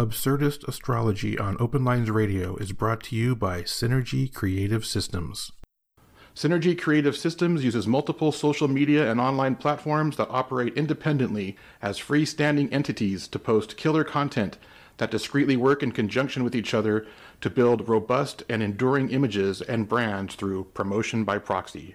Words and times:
Absurdist 0.00 0.66
Astrology 0.66 1.38
on 1.38 1.58
Open 1.60 1.84
Lines 1.84 2.10
Radio 2.10 2.56
is 2.56 2.72
brought 2.72 3.02
to 3.02 3.14
you 3.14 3.36
by 3.36 3.60
Synergy 3.64 4.32
Creative 4.32 4.82
Systems. 4.82 5.52
Synergy 6.34 6.80
Creative 6.80 7.14
Systems 7.14 7.62
uses 7.64 7.86
multiple 7.86 8.32
social 8.32 8.66
media 8.66 9.10
and 9.10 9.20
online 9.20 9.56
platforms 9.56 10.16
that 10.16 10.30
operate 10.30 10.72
independently 10.74 11.54
as 11.82 11.98
freestanding 11.98 12.72
entities 12.72 13.28
to 13.28 13.38
post 13.38 13.76
killer 13.76 14.02
content 14.02 14.56
that 14.96 15.10
discreetly 15.10 15.58
work 15.58 15.82
in 15.82 15.92
conjunction 15.92 16.44
with 16.44 16.54
each 16.54 16.72
other 16.72 17.06
to 17.42 17.50
build 17.50 17.86
robust 17.86 18.42
and 18.48 18.62
enduring 18.62 19.10
images 19.10 19.60
and 19.60 19.86
brands 19.86 20.34
through 20.34 20.64
promotion 20.72 21.24
by 21.24 21.36
proxy. 21.36 21.94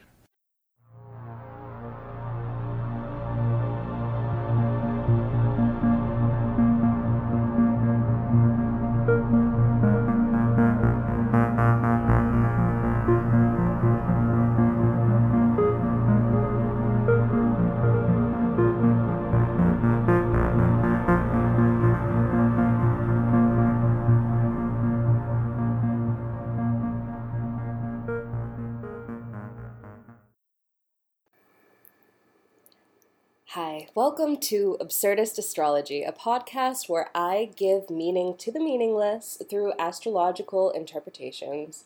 To 34.45 34.77
Absurdist 34.79 35.39
Astrology, 35.39 36.03
a 36.03 36.11
podcast 36.11 36.87
where 36.87 37.09
I 37.15 37.49
give 37.55 37.89
meaning 37.89 38.35
to 38.37 38.51
the 38.51 38.59
meaningless 38.59 39.41
through 39.49 39.73
astrological 39.79 40.69
interpretations. 40.69 41.85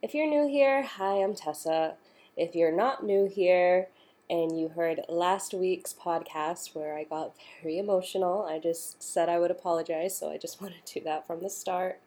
If 0.00 0.14
you're 0.14 0.28
new 0.28 0.46
here, 0.46 0.84
hi, 0.84 1.14
I'm 1.14 1.34
Tessa. 1.34 1.94
If 2.36 2.54
you're 2.54 2.70
not 2.70 3.04
new 3.04 3.26
here 3.26 3.88
and 4.30 4.56
you 4.56 4.68
heard 4.68 5.00
last 5.08 5.52
week's 5.52 5.92
podcast 5.92 6.76
where 6.76 6.96
I 6.96 7.02
got 7.02 7.34
very 7.60 7.76
emotional, 7.76 8.44
I 8.44 8.60
just 8.60 9.02
said 9.02 9.28
I 9.28 9.40
would 9.40 9.50
apologize, 9.50 10.16
so 10.16 10.30
I 10.30 10.38
just 10.38 10.62
want 10.62 10.74
to 10.74 10.94
do 10.94 11.04
that 11.06 11.26
from 11.26 11.42
the 11.42 11.50
start 11.50 11.98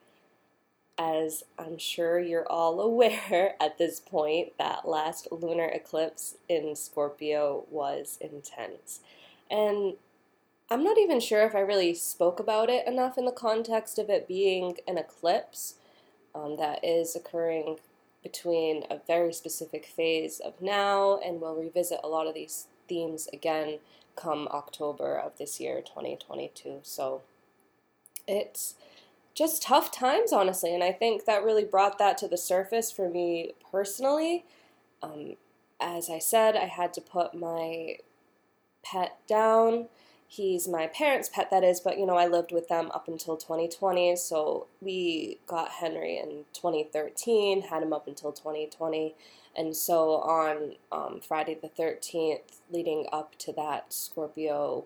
as 0.97 1.43
I'm 1.57 1.77
sure 1.77 2.19
you're 2.19 2.49
all 2.49 2.79
aware 2.81 3.55
at 3.59 3.77
this 3.77 3.99
point, 3.99 4.53
that 4.57 4.87
last 4.87 5.27
lunar 5.29 5.67
eclipse 5.67 6.35
in 6.47 6.75
Scorpio 6.77 7.65
was 7.69 8.17
intense. 8.21 9.01
And 9.49 9.95
I'm 10.69 10.83
not 10.83 10.97
even 10.97 11.19
sure 11.19 11.43
if 11.43 11.55
I 11.55 11.59
really 11.59 11.93
spoke 11.95 12.39
about 12.39 12.69
it 12.69 12.87
enough 12.87 13.17
in 13.17 13.25
the 13.25 13.31
context 13.31 13.97
of 13.97 14.09
it 14.09 14.27
being 14.27 14.77
an 14.87 14.97
eclipse 14.97 15.75
um, 16.35 16.57
that 16.57 16.83
is 16.83 17.15
occurring 17.15 17.77
between 18.21 18.83
a 18.89 18.99
very 19.07 19.33
specific 19.33 19.85
phase 19.85 20.39
of 20.39 20.61
now, 20.61 21.19
and 21.25 21.41
we'll 21.41 21.55
revisit 21.55 21.99
a 22.03 22.07
lot 22.07 22.27
of 22.27 22.33
these 22.33 22.67
themes 22.87 23.27
again 23.31 23.79
come 24.15 24.47
October 24.51 25.17
of 25.17 25.37
this 25.37 25.59
year, 25.59 25.81
2022. 25.81 26.79
So 26.83 27.21
it's 28.27 28.75
just 29.33 29.63
tough 29.63 29.91
times, 29.91 30.33
honestly. 30.33 30.73
And 30.73 30.83
I 30.83 30.91
think 30.91 31.25
that 31.25 31.43
really 31.43 31.63
brought 31.63 31.97
that 31.99 32.17
to 32.19 32.27
the 32.27 32.37
surface 32.37 32.91
for 32.91 33.09
me 33.09 33.53
personally. 33.71 34.43
Um, 35.01 35.37
as 35.79 36.09
I 36.09 36.19
said, 36.19 36.57
I 36.57 36.65
had 36.65 36.93
to 36.95 37.01
put 37.01 37.33
my 37.33 37.97
pet 38.91 39.17
down. 39.27 39.87
He's 40.27 40.67
my 40.67 40.87
parents' 40.87 41.27
pet, 41.27 41.49
that 41.49 41.63
is, 41.63 41.79
but 41.79 41.97
you 41.97 42.05
know, 42.05 42.15
I 42.15 42.27
lived 42.27 42.51
with 42.51 42.67
them 42.67 42.91
up 42.93 43.07
until 43.07 43.35
2020. 43.35 44.15
So 44.15 44.67
we 44.79 45.39
got 45.47 45.69
Henry 45.69 46.17
in 46.17 46.45
2013, 46.53 47.63
had 47.63 47.81
him 47.81 47.93
up 47.93 48.07
until 48.07 48.31
2020. 48.31 49.15
And 49.55 49.75
so 49.75 50.17
on 50.17 50.75
um, 50.91 51.19
Friday 51.19 51.57
the 51.59 51.69
13th, 51.69 52.59
leading 52.71 53.07
up 53.11 53.37
to 53.39 53.53
that 53.53 53.91
Scorpio 53.91 54.85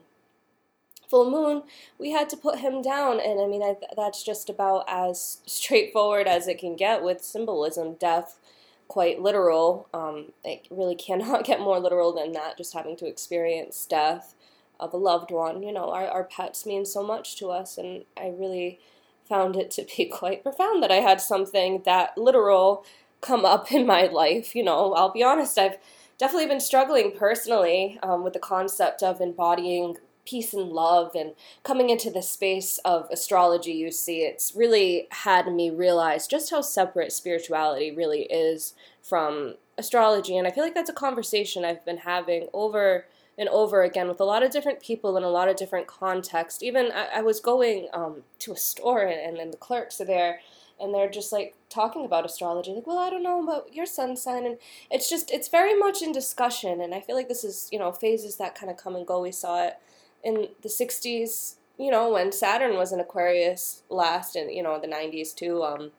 full 1.10 1.30
moon, 1.30 1.64
we 2.00 2.12
had 2.12 2.30
to 2.30 2.38
put 2.38 2.60
him 2.60 2.82
down. 2.82 3.20
And 3.20 3.40
I 3.40 3.46
mean, 3.46 3.62
I, 3.62 3.76
that's 3.96 4.24
just 4.24 4.50
about 4.50 4.86
as 4.88 5.42
straightforward 5.46 6.28
as 6.28 6.48
it 6.48 6.58
can 6.58 6.76
get 6.76 7.04
with 7.04 7.22
symbolism. 7.22 7.96
Death, 7.96 8.40
quite 8.88 9.22
literal. 9.22 9.88
Um, 9.94 10.34
it 10.44 10.68
really 10.70 10.96
cannot 10.96 11.46
get 11.46 11.60
more 11.60 11.80
literal 11.80 12.14
than 12.14 12.32
that, 12.34 12.58
just 12.58 12.74
having 12.74 12.96
to 12.98 13.08
experience 13.08 13.86
death 13.86 14.36
of 14.80 14.94
a 14.94 14.98
loved 14.98 15.32
one. 15.32 15.64
You 15.64 15.72
know, 15.72 15.92
our, 15.92 16.08
our 16.08 16.24
pets 16.24 16.66
mean 16.66 16.86
so 16.86 17.04
much 17.04 17.38
to 17.38 17.50
us, 17.50 17.78
and 17.78 18.06
I 18.18 18.34
really 18.38 18.80
found 19.28 19.56
it 19.56 19.72
to 19.72 19.86
be 19.98 20.06
quite 20.14 20.44
profound 20.44 20.84
that 20.84 20.92
I 20.92 20.96
had 20.96 21.22
something 21.22 21.84
that 21.86 22.18
literal 22.18 22.86
come 23.22 23.46
up 23.46 23.72
in 23.72 23.88
my 23.88 24.04
life. 24.04 24.56
You 24.56 24.64
know, 24.64 24.94
I'll 24.94 25.12
be 25.12 25.24
honest, 25.24 25.58
I've 25.58 25.78
definitely 26.18 26.48
been 26.48 26.60
struggling 26.60 27.14
personally 27.18 28.00
um, 28.04 28.24
with 28.24 28.34
the 28.34 28.40
concept 28.40 29.02
of 29.02 29.22
embodying 29.22 29.98
peace 30.26 30.54
and 30.54 30.70
love 30.70 31.12
and 31.16 31.34
coming 31.64 31.90
into 31.90 32.10
the 32.10 32.22
space 32.22 32.80
of 32.86 33.08
astrology 33.12 33.74
you 33.74 33.92
see 33.92 34.20
it's 34.20 34.54
really 34.56 35.08
had 35.12 35.52
me 35.52 35.70
realize 35.70 36.28
just 36.28 36.50
how 36.52 36.62
separate 36.62 37.12
spirituality 37.12 37.92
really 37.92 38.24
is 38.24 38.74
from 39.02 39.56
astrology. 39.78 40.38
And 40.38 40.48
i 40.48 40.52
feel 40.52 40.64
like 40.64 40.76
that's 40.76 40.90
a 40.90 40.94
conversation 40.94 41.66
i've 41.66 41.86
been 41.86 41.98
having 41.98 42.48
over 42.54 43.06
and 43.38 43.50
over 43.50 43.82
again 43.82 44.08
with 44.08 44.20
a 44.20 44.26
lot 44.26 44.44
of 44.44 44.52
different 44.52 44.80
people 44.80 45.18
in 45.18 45.24
a 45.24 45.30
lot 45.30 45.50
of 45.50 45.56
different 45.56 45.88
contexts. 45.88 46.64
Even 46.64 46.92
i, 46.92 47.20
I 47.20 47.22
was 47.22 47.40
going 47.40 47.90
um, 47.94 48.24
to 48.40 48.54
a 48.54 48.58
store 48.58 49.04
and, 49.04 49.38
and 49.38 49.52
the 49.52 49.58
clerks 49.58 50.00
are 50.00 50.06
there 50.06 50.40
and 50.80 50.94
they're 50.94 51.10
just 51.10 51.32
like 51.32 51.56
talking 51.70 52.04
about 52.04 52.26
astrology 52.26 52.72
like 52.72 52.88
well 52.88 52.98
i 52.98 53.10
don't 53.10 53.24
know 53.24 53.42
about 53.44 53.74
your 53.74 53.86
sun 53.86 54.16
sign 54.16 54.46
and 54.46 54.58
it's 54.90 55.10
just 55.10 55.32
it's 55.32 55.48
very 55.48 55.78
much 55.78 56.02
in 56.02 56.12
discussion 56.12 56.82
and 56.82 56.94
i 56.96 57.00
feel 57.00 57.16
like 57.16 57.28
this 57.28 57.44
is 57.44 57.70
you 57.72 57.80
know 57.80 57.92
phases 57.92 58.38
that 58.38 58.56
kind 58.56 58.72
of 58.72 58.78
come 58.78 58.96
and 58.96 59.06
go. 59.06 59.22
We 59.22 59.32
saw 59.32 59.64
it 59.66 59.78
in 60.24 60.50
the 60.62 60.70
60s, 60.70 61.56
you 61.78 61.92
know, 61.92 62.12
when 62.12 62.32
Saturn 62.32 62.76
was 62.76 62.92
in 62.92 63.00
Aquarius 63.00 63.84
last, 63.90 64.36
and 64.36 64.52
you 64.52 64.64
know, 64.64 64.80
the 64.80 64.88
90s 64.88 65.36
too. 65.36 65.64
Um, 65.64 65.92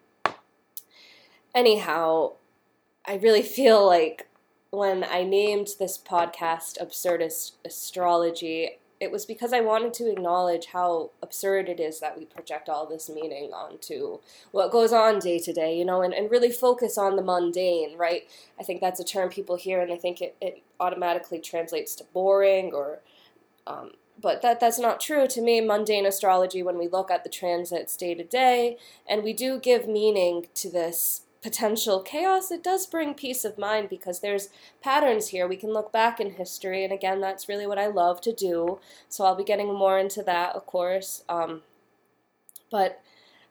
anyhow, 1.54 2.32
I 3.06 3.16
really 3.16 3.42
feel 3.58 3.86
like 3.86 4.28
when 4.70 5.04
I 5.04 5.22
named 5.22 5.68
this 5.78 5.98
podcast 5.98 6.82
Absurdist 6.82 7.52
Astrology, 7.64 8.78
it 9.00 9.12
was 9.12 9.26
because 9.26 9.52
I 9.52 9.60
wanted 9.60 9.92
to 9.94 10.10
acknowledge 10.10 10.66
how 10.66 11.10
absurd 11.22 11.68
it 11.68 11.78
is 11.78 12.00
that 12.00 12.18
we 12.18 12.24
project 12.24 12.68
all 12.68 12.86
this 12.86 13.10
meaning 13.10 13.52
onto 13.52 14.20
what 14.50 14.70
goes 14.70 14.92
on 14.92 15.18
day 15.18 15.38
to 15.40 15.52
day, 15.52 15.76
you 15.76 15.84
know, 15.84 16.02
and, 16.02 16.14
and 16.14 16.30
really 16.30 16.50
focus 16.50 16.96
on 16.96 17.16
the 17.16 17.22
mundane, 17.22 17.96
right? 17.98 18.22
I 18.58 18.62
think 18.62 18.80
that's 18.80 19.00
a 19.00 19.04
term 19.04 19.28
people 19.28 19.56
hear 19.56 19.80
and 19.80 19.90
they 19.90 19.96
think 19.96 20.20
it, 20.20 20.36
it 20.40 20.62
automatically 20.80 21.38
translates 21.38 21.94
to 21.96 22.04
boring 22.12 22.72
or 22.72 23.00
um, 23.66 23.92
but 24.20 24.42
that 24.42 24.60
that's 24.60 24.78
not 24.78 25.00
true. 25.00 25.26
To 25.26 25.42
me 25.42 25.60
mundane 25.60 26.06
astrology 26.06 26.62
when 26.62 26.78
we 26.78 26.88
look 26.88 27.10
at 27.10 27.24
the 27.24 27.30
transits 27.30 27.96
day 27.96 28.14
to 28.14 28.24
day 28.24 28.78
and 29.08 29.22
we 29.22 29.32
do 29.32 29.58
give 29.58 29.88
meaning 29.88 30.46
to 30.54 30.70
this 30.70 31.22
potential 31.42 32.00
chaos 32.00 32.50
it 32.50 32.64
does 32.64 32.86
bring 32.86 33.12
peace 33.12 33.44
of 33.44 33.58
mind 33.58 33.90
because 33.90 34.20
there's 34.20 34.48
patterns 34.82 35.28
here. 35.28 35.46
We 35.46 35.56
can 35.56 35.74
look 35.74 35.92
back 35.92 36.18
in 36.18 36.32
history 36.32 36.84
and 36.84 36.92
again 36.92 37.20
that's 37.20 37.48
really 37.48 37.66
what 37.66 37.78
i 37.78 37.86
love 37.86 38.20
to 38.22 38.32
do. 38.32 38.80
So 39.08 39.24
i'll 39.24 39.36
be 39.36 39.44
getting 39.44 39.74
more 39.74 39.98
into 39.98 40.22
that 40.22 40.54
of 40.54 40.64
course 40.66 41.22
um, 41.28 41.62
but 42.70 43.02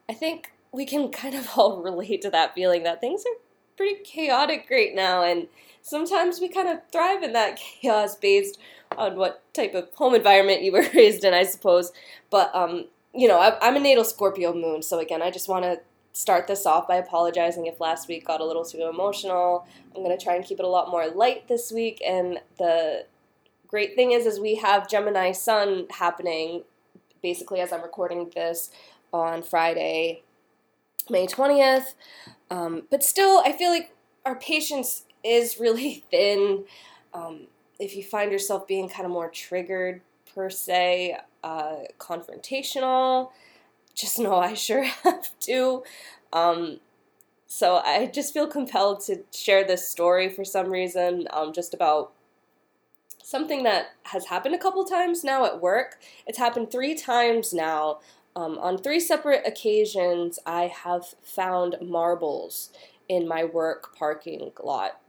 i 0.08 0.12
think 0.12 0.52
we 0.72 0.84
can 0.84 1.10
kind 1.22 1.34
of 1.34 1.50
all 1.56 1.82
relate 1.82 2.22
to 2.22 2.30
that 2.30 2.54
feeling 2.54 2.82
that 2.82 3.00
things 3.00 3.24
are 3.26 3.43
pretty 3.76 4.02
chaotic 4.04 4.66
right 4.70 4.94
now 4.94 5.22
and 5.22 5.48
sometimes 5.82 6.40
we 6.40 6.48
kind 6.48 6.68
of 6.68 6.78
thrive 6.90 7.22
in 7.22 7.32
that 7.32 7.56
chaos 7.80 8.16
based 8.16 8.58
on 8.96 9.16
what 9.16 9.42
type 9.54 9.74
of 9.74 9.88
home 9.94 10.14
environment 10.14 10.62
you 10.62 10.72
were 10.72 10.86
raised 10.94 11.24
in, 11.24 11.34
I 11.34 11.44
suppose. 11.44 11.92
But 12.30 12.54
um, 12.54 12.86
you 13.14 13.28
know, 13.28 13.38
I, 13.38 13.56
I'm 13.60 13.76
a 13.76 13.80
natal 13.80 14.04
Scorpio 14.04 14.52
moon, 14.52 14.82
so 14.82 14.98
again, 14.98 15.22
I 15.22 15.30
just 15.30 15.48
want 15.48 15.64
to 15.64 15.80
start 16.12 16.46
this 16.46 16.64
off 16.64 16.86
by 16.86 16.96
apologizing 16.96 17.66
if 17.66 17.80
last 17.80 18.08
week 18.08 18.26
got 18.26 18.40
a 18.40 18.44
little 18.44 18.64
too 18.64 18.88
emotional. 18.88 19.66
I'm 19.94 20.02
going 20.02 20.16
to 20.16 20.22
try 20.22 20.36
and 20.36 20.44
keep 20.44 20.58
it 20.60 20.64
a 20.64 20.68
lot 20.68 20.90
more 20.90 21.08
light 21.08 21.48
this 21.48 21.72
week. 21.72 22.00
And 22.06 22.38
the 22.56 23.06
great 23.66 23.96
thing 23.96 24.12
is, 24.12 24.24
is 24.24 24.38
we 24.38 24.54
have 24.56 24.88
Gemini 24.88 25.32
Sun 25.32 25.86
happening 25.90 26.62
basically 27.20 27.60
as 27.60 27.72
I'm 27.72 27.82
recording 27.82 28.30
this 28.34 28.70
on 29.12 29.42
Friday, 29.42 30.22
May 31.10 31.26
20th. 31.26 31.94
Um, 32.50 32.82
but 32.90 33.02
still, 33.02 33.42
I 33.44 33.52
feel 33.52 33.70
like 33.70 33.94
our 34.24 34.36
patience 34.36 35.04
is 35.22 35.58
really 35.58 36.04
thin. 36.10 36.64
Um, 37.12 37.46
if 37.78 37.96
you 37.96 38.02
find 38.02 38.30
yourself 38.30 38.66
being 38.66 38.88
kind 38.88 39.04
of 39.04 39.10
more 39.10 39.28
triggered 39.30 40.00
per 40.34 40.50
se, 40.50 41.16
uh, 41.42 41.76
confrontational, 41.98 43.30
just 43.94 44.18
know 44.18 44.36
I 44.36 44.54
sure 44.54 44.82
have 45.04 45.38
to. 45.40 45.82
Um, 46.32 46.80
so 47.46 47.76
I 47.84 48.06
just 48.06 48.32
feel 48.32 48.48
compelled 48.48 49.00
to 49.04 49.22
share 49.32 49.64
this 49.64 49.88
story 49.88 50.28
for 50.28 50.44
some 50.44 50.70
reason, 50.70 51.28
um, 51.32 51.52
just 51.52 51.72
about 51.72 52.12
something 53.22 53.62
that 53.62 53.92
has 54.04 54.26
happened 54.26 54.54
a 54.54 54.58
couple 54.58 54.84
times 54.84 55.24
now 55.24 55.44
at 55.44 55.60
work. 55.60 56.00
It's 56.26 56.38
happened 56.38 56.70
three 56.70 56.94
times 56.94 57.52
now 57.52 58.00
Um, 58.36 58.58
on 58.58 58.78
three 58.78 59.00
separate 59.00 59.46
occasions, 59.46 60.38
I 60.44 60.64
have 60.66 61.14
found 61.22 61.76
marbles 61.80 62.70
in 63.08 63.28
my 63.28 63.44
work 63.44 63.96
parking 63.96 64.52
lot. 64.62 65.00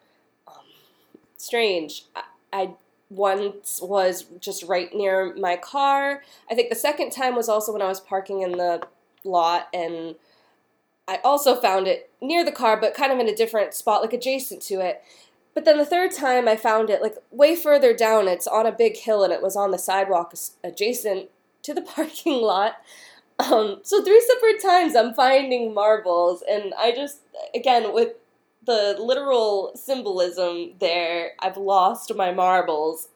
Um, 0.47 0.65
strange. 1.37 2.05
I, 2.15 2.23
I 2.53 2.73
once 3.09 3.79
was 3.81 4.25
just 4.39 4.63
right 4.63 4.93
near 4.93 5.35
my 5.35 5.55
car. 5.55 6.23
I 6.49 6.55
think 6.55 6.69
the 6.69 6.75
second 6.75 7.11
time 7.11 7.35
was 7.35 7.49
also 7.49 7.71
when 7.71 7.81
I 7.81 7.87
was 7.87 7.99
parking 7.99 8.41
in 8.41 8.53
the 8.53 8.81
lot 9.23 9.67
and 9.73 10.15
I 11.07 11.19
also 11.23 11.59
found 11.59 11.87
it 11.87 12.09
near 12.21 12.43
the 12.43 12.51
car 12.51 12.79
but 12.79 12.93
kind 12.93 13.11
of 13.11 13.19
in 13.19 13.27
a 13.27 13.35
different 13.35 13.73
spot 13.73 14.01
like 14.01 14.13
adjacent 14.13 14.61
to 14.63 14.75
it. 14.81 15.03
But 15.53 15.65
then 15.65 15.77
the 15.77 15.85
third 15.85 16.11
time 16.11 16.47
I 16.47 16.55
found 16.55 16.89
it 16.89 17.01
like 17.01 17.15
way 17.31 17.55
further 17.55 17.95
down. 17.95 18.27
It's 18.27 18.47
on 18.47 18.65
a 18.65 18.71
big 18.71 18.97
hill 18.97 19.23
and 19.23 19.31
it 19.31 19.41
was 19.41 19.55
on 19.55 19.71
the 19.71 19.77
sidewalk 19.77 20.33
adjacent 20.63 21.29
to 21.63 21.73
the 21.73 21.81
parking 21.95 22.41
lot. 22.41 22.77
Um, 23.39 23.79
so 23.83 24.03
three 24.03 24.21
separate 24.21 24.61
times 24.61 24.95
I'm 24.95 25.13
finding 25.13 25.73
marbles 25.73 26.41
and 26.49 26.73
I 26.77 26.91
just 26.93 27.19
again 27.53 27.93
with 27.93 28.13
the 28.65 28.95
literal 28.99 29.71
symbolism 29.75 30.73
there. 30.79 31.33
I've 31.39 31.57
lost 31.57 32.13
my 32.15 32.31
marbles. 32.31 33.09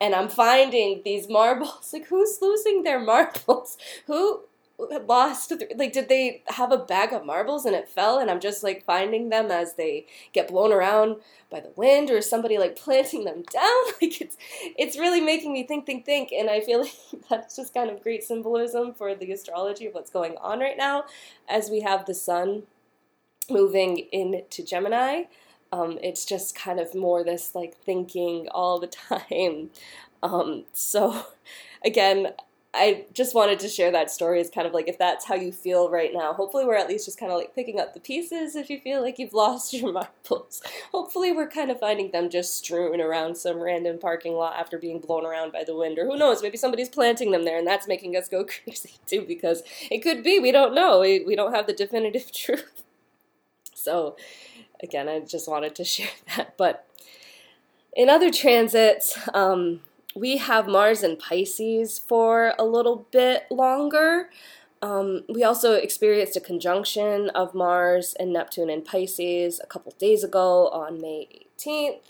And 0.00 0.14
I'm 0.14 0.28
finding 0.28 1.02
these 1.04 1.28
marbles. 1.28 1.90
Like, 1.92 2.08
who's 2.08 2.38
losing 2.42 2.82
their 2.82 3.00
marbles? 3.00 3.78
Who 4.06 4.42
lost 4.78 5.52
like 5.76 5.92
did 5.92 6.08
they 6.08 6.42
have 6.48 6.72
a 6.72 6.78
bag 6.78 7.12
of 7.12 7.24
marbles 7.24 7.64
and 7.64 7.76
it 7.76 7.88
fell 7.88 8.18
and 8.18 8.30
i'm 8.30 8.40
just 8.40 8.62
like 8.62 8.84
finding 8.84 9.28
them 9.28 9.50
as 9.50 9.74
they 9.74 10.04
get 10.32 10.48
blown 10.48 10.72
around 10.72 11.16
by 11.50 11.60
the 11.60 11.72
wind 11.76 12.10
or 12.10 12.20
somebody 12.20 12.58
like 12.58 12.74
planting 12.74 13.24
them 13.24 13.42
down 13.52 13.82
like 14.00 14.20
it's 14.20 14.36
it's 14.76 14.98
really 14.98 15.20
making 15.20 15.52
me 15.52 15.64
think 15.66 15.86
think 15.86 16.04
think 16.04 16.32
and 16.32 16.50
i 16.50 16.60
feel 16.60 16.80
like 16.82 16.92
that's 17.30 17.56
just 17.56 17.74
kind 17.74 17.90
of 17.90 18.02
great 18.02 18.24
symbolism 18.24 18.92
for 18.92 19.14
the 19.14 19.30
astrology 19.30 19.86
of 19.86 19.94
what's 19.94 20.10
going 20.10 20.36
on 20.38 20.58
right 20.58 20.76
now 20.76 21.04
as 21.48 21.70
we 21.70 21.80
have 21.80 22.06
the 22.06 22.14
sun 22.14 22.64
moving 23.50 23.98
into 24.12 24.64
Gemini. 24.64 25.24
Um, 25.72 25.98
it's 26.02 26.24
just 26.24 26.54
kind 26.54 26.78
of 26.78 26.94
more 26.94 27.24
this 27.24 27.54
like 27.54 27.76
thinking 27.76 28.48
all 28.50 28.78
the 28.78 28.86
time. 29.08 29.70
Um, 30.22 30.64
so, 30.72 31.26
again, 31.84 32.28
I 32.74 33.04
just 33.12 33.34
wanted 33.34 33.58
to 33.60 33.68
share 33.68 33.90
that 33.90 34.10
story 34.10 34.40
as 34.40 34.48
kind 34.48 34.66
of 34.66 34.72
like 34.72 34.88
if 34.88 34.96
that's 34.96 35.26
how 35.26 35.34
you 35.34 35.52
feel 35.52 35.90
right 35.90 36.10
now. 36.12 36.32
Hopefully, 36.32 36.64
we're 36.64 36.76
at 36.76 36.88
least 36.88 37.04
just 37.04 37.20
kind 37.20 37.30
of 37.30 37.36
like 37.36 37.54
picking 37.54 37.78
up 37.78 37.92
the 37.92 38.00
pieces 38.00 38.56
if 38.56 38.70
you 38.70 38.80
feel 38.80 39.02
like 39.02 39.18
you've 39.18 39.34
lost 39.34 39.74
your 39.74 39.92
marbles. 39.92 40.62
Hopefully, 40.90 41.32
we're 41.32 41.50
kind 41.50 41.70
of 41.70 41.78
finding 41.78 42.12
them 42.12 42.30
just 42.30 42.56
strewn 42.56 43.00
around 43.00 43.36
some 43.36 43.60
random 43.60 43.98
parking 43.98 44.32
lot 44.32 44.58
after 44.58 44.78
being 44.78 45.00
blown 45.00 45.26
around 45.26 45.52
by 45.52 45.64
the 45.64 45.76
wind. 45.76 45.98
Or 45.98 46.06
who 46.06 46.16
knows, 46.16 46.42
maybe 46.42 46.56
somebody's 46.56 46.88
planting 46.88 47.30
them 47.30 47.44
there 47.44 47.58
and 47.58 47.66
that's 47.66 47.86
making 47.86 48.16
us 48.16 48.28
go 48.28 48.44
crazy 48.64 48.94
too 49.06 49.24
because 49.28 49.62
it 49.90 49.98
could 49.98 50.22
be. 50.22 50.38
We 50.38 50.50
don't 50.50 50.74
know. 50.74 51.00
We, 51.00 51.24
we 51.26 51.36
don't 51.36 51.54
have 51.54 51.66
the 51.66 51.74
definitive 51.74 52.32
truth. 52.34 52.84
So, 53.74 54.16
again, 54.82 55.08
I 55.10 55.20
just 55.20 55.46
wanted 55.46 55.74
to 55.74 55.84
share 55.84 56.08
that. 56.36 56.56
But 56.56 56.86
in 57.94 58.08
other 58.08 58.30
transits, 58.30 59.18
um, 59.34 59.80
we 60.14 60.38
have 60.38 60.68
Mars 60.68 61.02
in 61.02 61.16
Pisces 61.16 61.98
for 61.98 62.54
a 62.58 62.64
little 62.64 63.06
bit 63.10 63.44
longer. 63.50 64.30
Um, 64.82 65.22
we 65.28 65.44
also 65.44 65.74
experienced 65.74 66.36
a 66.36 66.40
conjunction 66.40 67.30
of 67.30 67.54
Mars 67.54 68.14
and 68.18 68.32
Neptune 68.32 68.68
in 68.68 68.82
Pisces 68.82 69.60
a 69.62 69.66
couple 69.66 69.94
days 69.98 70.24
ago 70.24 70.68
on 70.68 71.00
May 71.00 71.46
18th. 71.58 72.00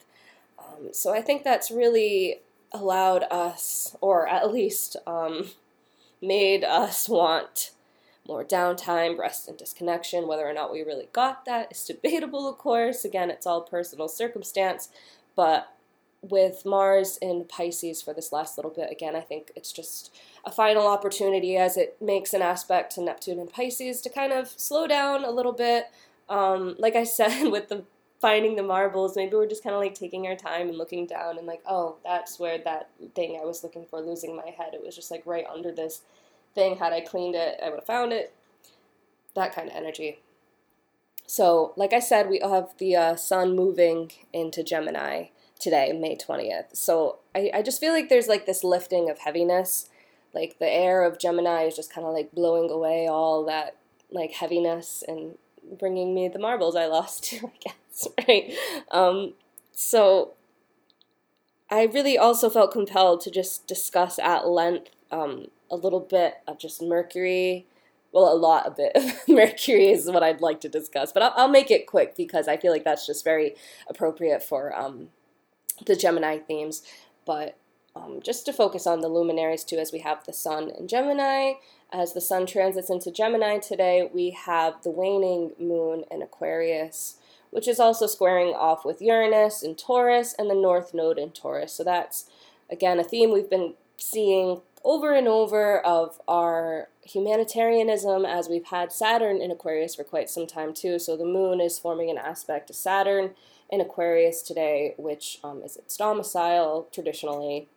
Um, 0.58 0.88
so 0.92 1.14
I 1.14 1.20
think 1.20 1.44
that's 1.44 1.70
really 1.70 2.40
allowed 2.72 3.24
us, 3.30 3.94
or 4.00 4.26
at 4.26 4.50
least 4.50 4.96
um, 5.06 5.50
made 6.22 6.64
us 6.64 7.08
want 7.08 7.72
more 8.26 8.44
downtime, 8.44 9.18
rest, 9.18 9.48
and 9.48 9.58
disconnection. 9.58 10.26
Whether 10.26 10.48
or 10.48 10.54
not 10.54 10.72
we 10.72 10.82
really 10.82 11.08
got 11.12 11.44
that 11.44 11.72
is 11.72 11.84
debatable, 11.86 12.48
of 12.48 12.56
course. 12.56 13.04
Again, 13.04 13.30
it's 13.30 13.46
all 13.46 13.62
personal 13.62 14.08
circumstance. 14.08 14.88
But 15.36 15.68
with 16.22 16.64
Mars 16.64 17.18
in 17.20 17.44
Pisces 17.44 18.00
for 18.00 18.14
this 18.14 18.32
last 18.32 18.56
little 18.56 18.70
bit, 18.70 18.90
again, 18.90 19.16
I 19.16 19.20
think 19.20 19.50
it's 19.56 19.72
just 19.72 20.14
a 20.44 20.52
final 20.52 20.86
opportunity 20.86 21.56
as 21.56 21.76
it 21.76 21.96
makes 22.00 22.32
an 22.32 22.42
aspect 22.42 22.94
to 22.94 23.02
Neptune 23.02 23.40
and 23.40 23.52
Pisces 23.52 24.00
to 24.02 24.08
kind 24.08 24.32
of 24.32 24.48
slow 24.48 24.86
down 24.86 25.24
a 25.24 25.30
little 25.30 25.52
bit. 25.52 25.86
Um, 26.28 26.76
like 26.78 26.94
I 26.94 27.04
said, 27.18 27.48
with 27.48 27.68
the 27.68 27.84
finding 28.20 28.54
the 28.54 28.62
marbles, 28.62 29.16
maybe 29.16 29.34
we're 29.34 29.48
just 29.48 29.64
kind 29.64 29.74
of 29.74 29.82
like 29.82 29.94
taking 29.94 30.28
our 30.28 30.36
time 30.36 30.68
and 30.68 30.78
looking 30.78 31.06
down 31.06 31.38
and 31.38 31.46
like, 31.46 31.62
oh, 31.66 31.96
that's 32.04 32.38
where 32.38 32.56
that 32.58 32.88
thing 33.16 33.36
I 33.40 33.44
was 33.44 33.64
looking 33.64 33.84
for, 33.84 34.00
losing 34.00 34.36
my 34.36 34.54
head. 34.56 34.74
It 34.74 34.82
was 34.82 34.94
just 34.94 35.10
like 35.10 35.26
right 35.26 35.44
under 35.52 35.72
this 35.72 36.02
thing. 36.54 36.76
Had 36.76 36.92
I 36.92 37.00
cleaned 37.00 37.34
it, 37.34 37.58
I 37.60 37.68
would 37.68 37.80
have 37.80 37.86
found 37.86 38.12
it. 38.12 38.32
That 39.34 39.54
kind 39.54 39.68
of 39.68 39.74
energy. 39.74 40.20
So, 41.26 41.72
like 41.76 41.92
I 41.92 41.98
said, 41.98 42.28
we 42.28 42.40
have 42.40 42.74
the 42.78 42.94
uh, 42.94 43.16
sun 43.16 43.56
moving 43.56 44.12
into 44.32 44.62
Gemini 44.62 45.28
today, 45.62 45.92
May 45.92 46.16
20th. 46.16 46.76
So, 46.76 47.18
I, 47.34 47.50
I 47.54 47.62
just 47.62 47.80
feel 47.80 47.92
like 47.92 48.08
there's 48.08 48.28
like 48.28 48.46
this 48.46 48.64
lifting 48.64 49.08
of 49.08 49.20
heaviness. 49.20 49.88
Like 50.34 50.58
the 50.58 50.68
air 50.68 51.04
of 51.04 51.18
Gemini 51.18 51.64
is 51.64 51.76
just 51.76 51.92
kind 51.92 52.06
of 52.06 52.12
like 52.12 52.32
blowing 52.32 52.70
away 52.70 53.06
all 53.06 53.44
that 53.46 53.76
like 54.10 54.32
heaviness 54.32 55.04
and 55.06 55.38
bringing 55.78 56.14
me 56.14 56.28
the 56.28 56.38
marbles 56.38 56.76
I 56.76 56.86
lost 56.86 57.34
I 57.44 57.50
guess, 57.60 58.08
right? 58.26 58.52
Um, 58.90 59.34
so, 59.72 60.32
I 61.70 61.84
really 61.84 62.18
also 62.18 62.50
felt 62.50 62.70
compelled 62.70 63.22
to 63.22 63.30
just 63.30 63.66
discuss 63.66 64.18
at 64.18 64.46
length 64.46 64.90
um, 65.10 65.46
a 65.70 65.76
little 65.76 66.00
bit 66.00 66.38
of 66.46 66.58
just 66.58 66.82
Mercury. 66.82 67.66
Well, 68.12 68.30
a 68.30 68.36
lot 68.36 68.66
of 68.66 68.76
bit 68.76 68.92
of 68.94 69.14
Mercury 69.28 69.88
is 69.88 70.10
what 70.10 70.22
I'd 70.22 70.42
like 70.42 70.60
to 70.62 70.68
discuss, 70.68 71.12
but 71.12 71.22
I'll, 71.22 71.32
I'll, 71.34 71.48
make 71.48 71.70
it 71.70 71.86
quick 71.86 72.14
because 72.14 72.46
I 72.46 72.58
feel 72.58 72.72
like 72.72 72.84
that's 72.84 73.06
just 73.06 73.24
very 73.24 73.54
appropriate 73.88 74.42
for 74.42 74.78
um, 74.78 75.08
the 75.86 75.96
Gemini 75.96 76.38
themes. 76.38 76.82
But 77.24 77.56
um, 77.94 78.20
just 78.22 78.46
to 78.46 78.52
focus 78.52 78.86
on 78.86 79.00
the 79.00 79.08
luminaries 79.08 79.64
too, 79.64 79.78
as 79.78 79.92
we 79.92 80.00
have 80.00 80.24
the 80.24 80.32
Sun 80.32 80.70
in 80.70 80.88
Gemini. 80.88 81.54
As 81.92 82.14
the 82.14 82.22
Sun 82.22 82.46
transits 82.46 82.88
into 82.88 83.10
Gemini 83.10 83.58
today, 83.58 84.08
we 84.12 84.30
have 84.30 84.82
the 84.82 84.90
waning 84.90 85.52
moon 85.58 86.04
in 86.10 86.22
Aquarius, 86.22 87.18
which 87.50 87.68
is 87.68 87.78
also 87.78 88.06
squaring 88.06 88.54
off 88.54 88.84
with 88.84 89.02
Uranus 89.02 89.62
in 89.62 89.74
Taurus 89.74 90.34
and 90.38 90.48
the 90.48 90.54
North 90.54 90.94
Node 90.94 91.18
in 91.18 91.32
Taurus. 91.32 91.74
So 91.74 91.84
that's, 91.84 92.30
again, 92.70 92.98
a 92.98 93.04
theme 93.04 93.30
we've 93.30 93.50
been 93.50 93.74
seeing 93.98 94.62
over 94.84 95.14
and 95.14 95.28
over 95.28 95.80
of 95.80 96.18
our 96.26 96.88
humanitarianism 97.02 98.24
as 98.24 98.48
we've 98.48 98.66
had 98.66 98.90
Saturn 98.90 99.40
in 99.40 99.50
Aquarius 99.50 99.94
for 99.94 100.04
quite 100.04 100.30
some 100.30 100.46
time 100.46 100.72
too. 100.72 100.98
So 100.98 101.16
the 101.16 101.26
moon 101.26 101.60
is 101.60 101.78
forming 101.78 102.10
an 102.10 102.18
aspect 102.18 102.68
to 102.68 102.72
Saturn 102.72 103.32
in 103.72 103.80
Aquarius 103.80 104.42
today, 104.42 104.94
which 104.96 105.40
um, 105.42 105.62
is 105.64 105.76
its 105.76 105.96
domicile 105.96 106.86
traditionally. 106.92 107.68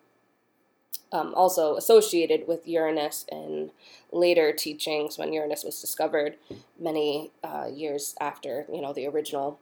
Um, 1.12 1.34
also 1.36 1.76
associated 1.76 2.48
with 2.48 2.68
Uranus 2.68 3.26
in 3.32 3.72
later 4.12 4.52
teachings 4.52 5.18
when 5.18 5.34
Uranus 5.34 5.64
was 5.64 5.80
discovered 5.80 6.36
many 6.80 7.32
uh, 7.44 7.68
years 7.74 8.16
after 8.20 8.66
you 8.72 8.82
know 8.82 8.94
the 8.94 9.08
original 9.08 9.60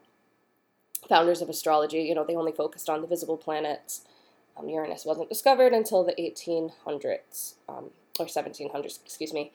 founders 1.07 1.41
of 1.41 1.49
astrology. 1.49 2.01
You 2.01 2.15
know 2.15 2.25
they 2.25 2.35
only 2.35 2.51
focused 2.51 2.89
on 2.89 3.01
the 3.01 3.07
visible 3.07 3.37
planets 3.37 4.01
um, 4.57 4.69
Uranus 4.69 5.05
wasn't 5.05 5.29
discovered 5.29 5.73
until 5.73 6.03
the 6.03 6.13
1800s, 6.13 7.55
um, 7.67 7.89
or 8.19 8.25
1700s, 8.25 8.99
excuse 9.03 9.33
me. 9.33 9.51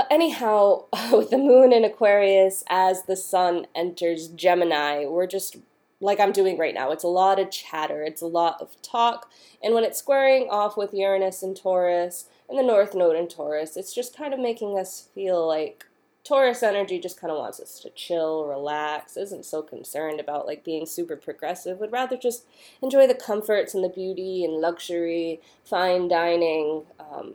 But 0.00 0.06
anyhow, 0.10 0.84
with 1.12 1.28
the 1.28 1.36
moon 1.36 1.74
in 1.74 1.84
Aquarius 1.84 2.64
as 2.70 3.02
the 3.02 3.16
sun 3.16 3.66
enters 3.74 4.28
Gemini, 4.28 5.04
we're 5.04 5.26
just 5.26 5.58
like 6.00 6.18
I'm 6.18 6.32
doing 6.32 6.56
right 6.56 6.72
now. 6.72 6.90
It's 6.90 7.04
a 7.04 7.08
lot 7.08 7.38
of 7.38 7.50
chatter, 7.50 8.02
it's 8.02 8.22
a 8.22 8.26
lot 8.26 8.62
of 8.62 8.80
talk. 8.80 9.30
And 9.62 9.74
when 9.74 9.84
it's 9.84 9.98
squaring 9.98 10.48
off 10.48 10.74
with 10.74 10.94
Uranus 10.94 11.42
and 11.42 11.54
Taurus 11.54 12.30
and 12.48 12.58
the 12.58 12.62
North 12.62 12.94
Node 12.94 13.14
in 13.14 13.28
Taurus, 13.28 13.76
it's 13.76 13.94
just 13.94 14.16
kind 14.16 14.32
of 14.32 14.40
making 14.40 14.78
us 14.78 15.10
feel 15.14 15.46
like 15.46 15.84
Taurus 16.24 16.62
energy 16.62 16.98
just 16.98 17.20
kind 17.20 17.30
of 17.30 17.36
wants 17.36 17.60
us 17.60 17.78
to 17.80 17.90
chill, 17.90 18.46
relax, 18.46 19.18
isn't 19.18 19.44
so 19.44 19.60
concerned 19.60 20.18
about 20.18 20.46
like 20.46 20.64
being 20.64 20.86
super 20.86 21.14
progressive, 21.14 21.78
would 21.78 21.92
rather 21.92 22.16
just 22.16 22.46
enjoy 22.82 23.06
the 23.06 23.12
comforts 23.12 23.74
and 23.74 23.84
the 23.84 23.90
beauty 23.90 24.46
and 24.46 24.62
luxury, 24.62 25.42
fine 25.62 26.08
dining, 26.08 26.84
um, 26.98 27.34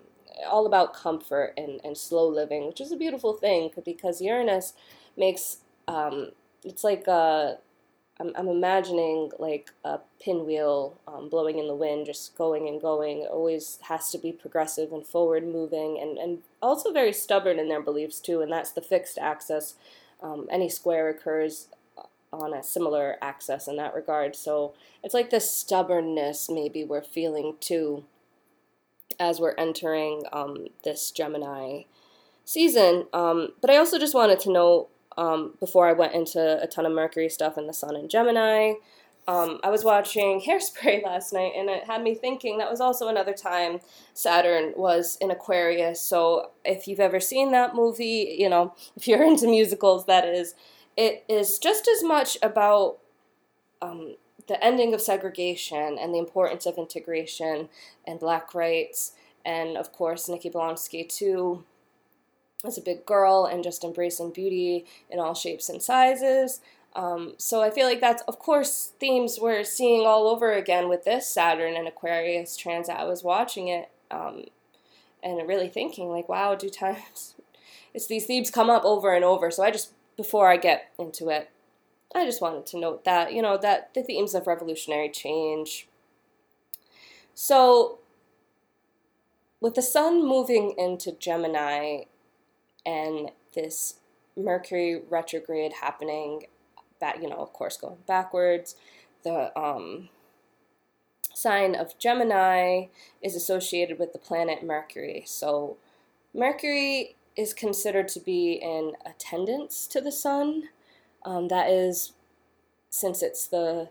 all 0.49 0.65
about 0.65 0.93
comfort 0.93 1.53
and, 1.57 1.79
and 1.83 1.97
slow 1.97 2.27
living, 2.27 2.67
which 2.67 2.81
is 2.81 2.91
a 2.91 2.97
beautiful 2.97 3.33
thing 3.33 3.71
because 3.83 4.21
Uranus 4.21 4.73
makes 5.17 5.57
um, 5.87 6.31
it's 6.63 6.83
like 6.83 7.07
a 7.07 7.57
I'm, 8.19 8.31
I'm 8.35 8.47
imagining 8.47 9.31
like 9.39 9.71
a 9.83 9.99
pinwheel 10.21 10.97
um, 11.07 11.29
blowing 11.29 11.59
in 11.59 11.67
the 11.67 11.75
wind, 11.75 12.05
just 12.05 12.37
going 12.37 12.67
and 12.67 12.81
going. 12.81 13.21
It 13.21 13.29
always 13.29 13.77
has 13.83 14.09
to 14.11 14.17
be 14.17 14.31
progressive 14.31 14.93
and 14.93 15.05
forward 15.05 15.45
moving, 15.45 15.99
and, 16.01 16.17
and 16.17 16.39
also 16.61 16.93
very 16.93 17.11
stubborn 17.11 17.59
in 17.59 17.67
their 17.67 17.81
beliefs 17.81 18.19
too. 18.19 18.41
And 18.41 18.51
that's 18.51 18.71
the 18.71 18.81
fixed 18.81 19.17
axis. 19.17 19.75
Um, 20.21 20.47
any 20.49 20.69
square 20.69 21.09
occurs 21.09 21.67
on 22.31 22.53
a 22.53 22.63
similar 22.63 23.17
axis 23.21 23.67
in 23.67 23.75
that 23.77 23.93
regard. 23.93 24.35
So 24.35 24.73
it's 25.03 25.13
like 25.13 25.29
this 25.29 25.51
stubbornness 25.51 26.49
maybe 26.49 26.83
we're 26.83 27.01
feeling 27.01 27.55
too 27.59 28.05
as 29.19 29.39
we're 29.39 29.55
entering 29.57 30.23
um, 30.31 30.67
this 30.83 31.11
Gemini 31.11 31.83
season. 32.43 33.05
Um, 33.13 33.49
but 33.61 33.69
I 33.69 33.77
also 33.77 33.97
just 33.97 34.13
wanted 34.13 34.39
to 34.41 34.51
note 34.51 34.89
um, 35.17 35.53
before 35.59 35.87
I 35.87 35.93
went 35.93 36.13
into 36.13 36.61
a 36.61 36.67
ton 36.67 36.85
of 36.85 36.91
Mercury 36.91 37.29
stuff 37.29 37.57
in 37.57 37.67
the 37.67 37.73
Sun 37.73 37.95
and 37.95 38.09
Gemini. 38.09 38.73
Um, 39.27 39.59
I 39.63 39.69
was 39.69 39.83
watching 39.83 40.41
Hairspray 40.45 41.03
last 41.03 41.33
night, 41.33 41.53
and 41.55 41.69
it 41.69 41.85
had 41.85 42.03
me 42.03 42.15
thinking 42.15 42.57
that 42.57 42.69
was 42.69 42.81
also 42.81 43.07
another 43.07 43.33
time 43.33 43.79
Saturn 44.13 44.73
was 44.75 45.17
in 45.19 45.31
Aquarius. 45.31 46.01
So 46.01 46.51
if 46.63 46.87
you've 46.87 46.99
ever 46.99 47.19
seen 47.19 47.51
that 47.51 47.75
movie, 47.75 48.35
you 48.37 48.49
know, 48.49 48.75
if 48.95 49.07
you're 49.07 49.23
into 49.23 49.47
musicals, 49.47 50.05
that 50.05 50.25
is, 50.25 50.53
it 50.97 51.23
is 51.27 51.59
just 51.59 51.87
as 51.87 52.03
much 52.03 52.37
about 52.41 52.99
um, 53.81 54.15
the 54.47 54.63
ending 54.63 54.93
of 54.93 55.01
segregation 55.01 55.97
and 55.99 56.13
the 56.13 56.19
importance 56.19 56.65
of 56.65 56.77
integration 56.77 57.69
and 58.05 58.19
black 58.19 58.53
rights, 58.53 59.13
and 59.45 59.77
of 59.77 59.91
course, 59.91 60.29
Nikki 60.29 60.49
Blonsky 60.49 61.07
too 61.07 61.63
as 62.65 62.77
a 62.77 62.81
big 62.81 63.05
girl 63.05 63.45
and 63.45 63.63
just 63.63 63.83
embracing 63.83 64.31
beauty 64.31 64.85
in 65.09 65.19
all 65.19 65.35
shapes 65.35 65.69
and 65.69 65.81
sizes. 65.81 66.61
Um, 66.95 67.33
so 67.37 67.61
I 67.61 67.69
feel 67.69 67.85
like 67.85 67.99
that's, 67.99 68.23
of 68.23 68.39
course, 68.39 68.93
themes 68.99 69.37
we're 69.39 69.63
seeing 69.63 70.07
all 70.07 70.27
over 70.27 70.53
again 70.53 70.87
with 70.87 71.03
this 71.03 71.27
Saturn 71.27 71.75
and 71.75 71.87
Aquarius 71.87 72.55
transit. 72.55 72.95
I 72.95 73.03
was 73.03 73.23
watching 73.23 73.67
it 73.67 73.89
um, 74.09 74.45
and 75.21 75.47
really 75.47 75.67
thinking, 75.67 76.09
like, 76.09 76.29
wow, 76.29 76.55
do 76.55 76.69
times 76.69 77.35
it's 77.93 78.07
these 78.07 78.25
themes 78.25 78.51
come 78.51 78.69
up 78.69 78.83
over 78.85 79.13
and 79.13 79.25
over. 79.25 79.51
So 79.51 79.63
I 79.63 79.71
just, 79.71 79.91
before 80.15 80.49
I 80.49 80.57
get 80.57 80.91
into 80.97 81.29
it, 81.29 81.49
I 82.15 82.25
just 82.25 82.41
wanted 82.41 82.65
to 82.67 82.79
note 82.79 83.03
that, 83.05 83.33
you 83.33 83.41
know, 83.41 83.57
that 83.57 83.93
the 83.93 84.01
themes 84.01 84.33
of 84.33 84.47
revolutionary 84.47 85.09
change. 85.09 85.87
So 87.35 87.99
with 89.59 89.75
the 89.75 89.81
sun 89.81 90.25
moving 90.25 90.73
into 90.77 91.11
Gemini 91.11 92.03
and 92.85 93.31
this 93.53 93.95
Mercury 94.37 95.01
retrograde 95.09 95.73
happening, 95.81 96.47
back, 96.99 97.21
you 97.21 97.29
know, 97.29 97.37
of 97.37 97.53
course, 97.53 97.77
going 97.77 97.97
backwards. 98.07 98.75
The 99.23 99.57
um, 99.59 100.09
sign 101.33 101.75
of 101.75 101.97
Gemini 101.97 102.87
is 103.21 103.35
associated 103.35 103.99
with 103.99 104.13
the 104.13 104.19
planet 104.19 104.63
Mercury. 104.63 105.23
So, 105.25 105.77
Mercury 106.33 107.15
is 107.35 107.53
considered 107.53 108.07
to 108.09 108.19
be 108.19 108.53
in 108.53 108.93
attendance 109.05 109.87
to 109.87 110.01
the 110.01 110.11
sun. 110.11 110.69
Um, 111.25 111.47
that 111.49 111.69
is, 111.69 112.13
since 112.89 113.21
it's 113.21 113.47
the 113.47 113.89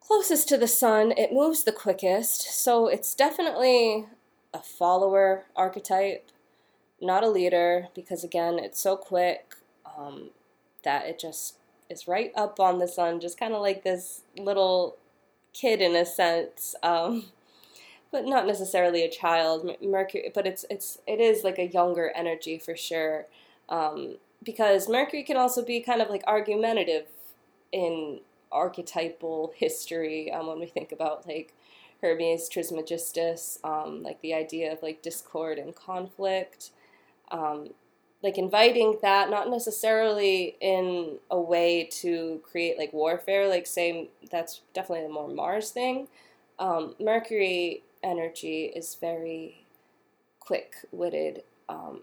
closest 0.00 0.48
to 0.48 0.58
the 0.58 0.68
sun, 0.68 1.14
it 1.16 1.32
moves 1.32 1.64
the 1.64 1.72
quickest. 1.72 2.42
So, 2.42 2.88
it's 2.88 3.14
definitely 3.14 4.06
a 4.52 4.58
follower 4.58 5.46
archetype 5.56 6.30
not 7.00 7.24
a 7.24 7.28
leader 7.28 7.88
because 7.94 8.24
again 8.24 8.58
it's 8.58 8.80
so 8.80 8.96
quick 8.96 9.54
um, 9.96 10.30
that 10.84 11.06
it 11.06 11.18
just 11.18 11.56
is 11.88 12.08
right 12.08 12.32
up 12.36 12.58
on 12.60 12.78
the 12.78 12.88
sun 12.88 13.20
just 13.20 13.38
kind 13.38 13.54
of 13.54 13.60
like 13.60 13.82
this 13.82 14.22
little 14.36 14.96
kid 15.52 15.80
in 15.80 15.94
a 15.94 16.04
sense 16.04 16.74
um, 16.82 17.26
but 18.10 18.24
not 18.24 18.46
necessarily 18.46 19.04
a 19.04 19.10
child 19.10 19.70
mercury 19.82 20.30
but 20.34 20.46
it's 20.46 20.64
it's 20.70 20.98
it 21.06 21.20
is 21.20 21.44
like 21.44 21.58
a 21.58 21.66
younger 21.66 22.12
energy 22.14 22.58
for 22.58 22.76
sure 22.76 23.26
um, 23.68 24.16
because 24.42 24.88
mercury 24.88 25.22
can 25.22 25.36
also 25.36 25.64
be 25.64 25.80
kind 25.80 26.00
of 26.00 26.08
like 26.08 26.22
argumentative 26.26 27.06
in 27.72 28.20
archetypal 28.50 29.52
history 29.56 30.32
um, 30.32 30.46
when 30.46 30.58
we 30.58 30.66
think 30.66 30.92
about 30.92 31.26
like 31.26 31.54
Hermes 32.00 32.48
Trismegistus, 32.48 33.58
um, 33.64 34.02
like 34.02 34.20
the 34.20 34.32
idea 34.32 34.72
of 34.72 34.82
like 34.82 35.02
discord 35.02 35.58
and 35.58 35.74
conflict 35.74 36.70
um, 37.30 37.70
like 38.22 38.36
inviting 38.36 38.98
that 39.02 39.30
not 39.30 39.48
necessarily 39.48 40.56
in 40.60 41.18
a 41.30 41.40
way 41.40 41.84
to 41.84 42.40
create 42.42 42.78
like 42.78 42.92
warfare 42.92 43.48
like 43.48 43.66
say 43.66 44.08
that's 44.30 44.62
definitely 44.74 45.06
a 45.06 45.08
more 45.08 45.28
mars 45.28 45.70
thing. 45.70 46.08
Um, 46.58 46.96
mercury 46.98 47.82
energy 48.02 48.72
is 48.74 48.96
very 48.96 49.64
quick-witted 50.40 51.42
um, 51.68 52.00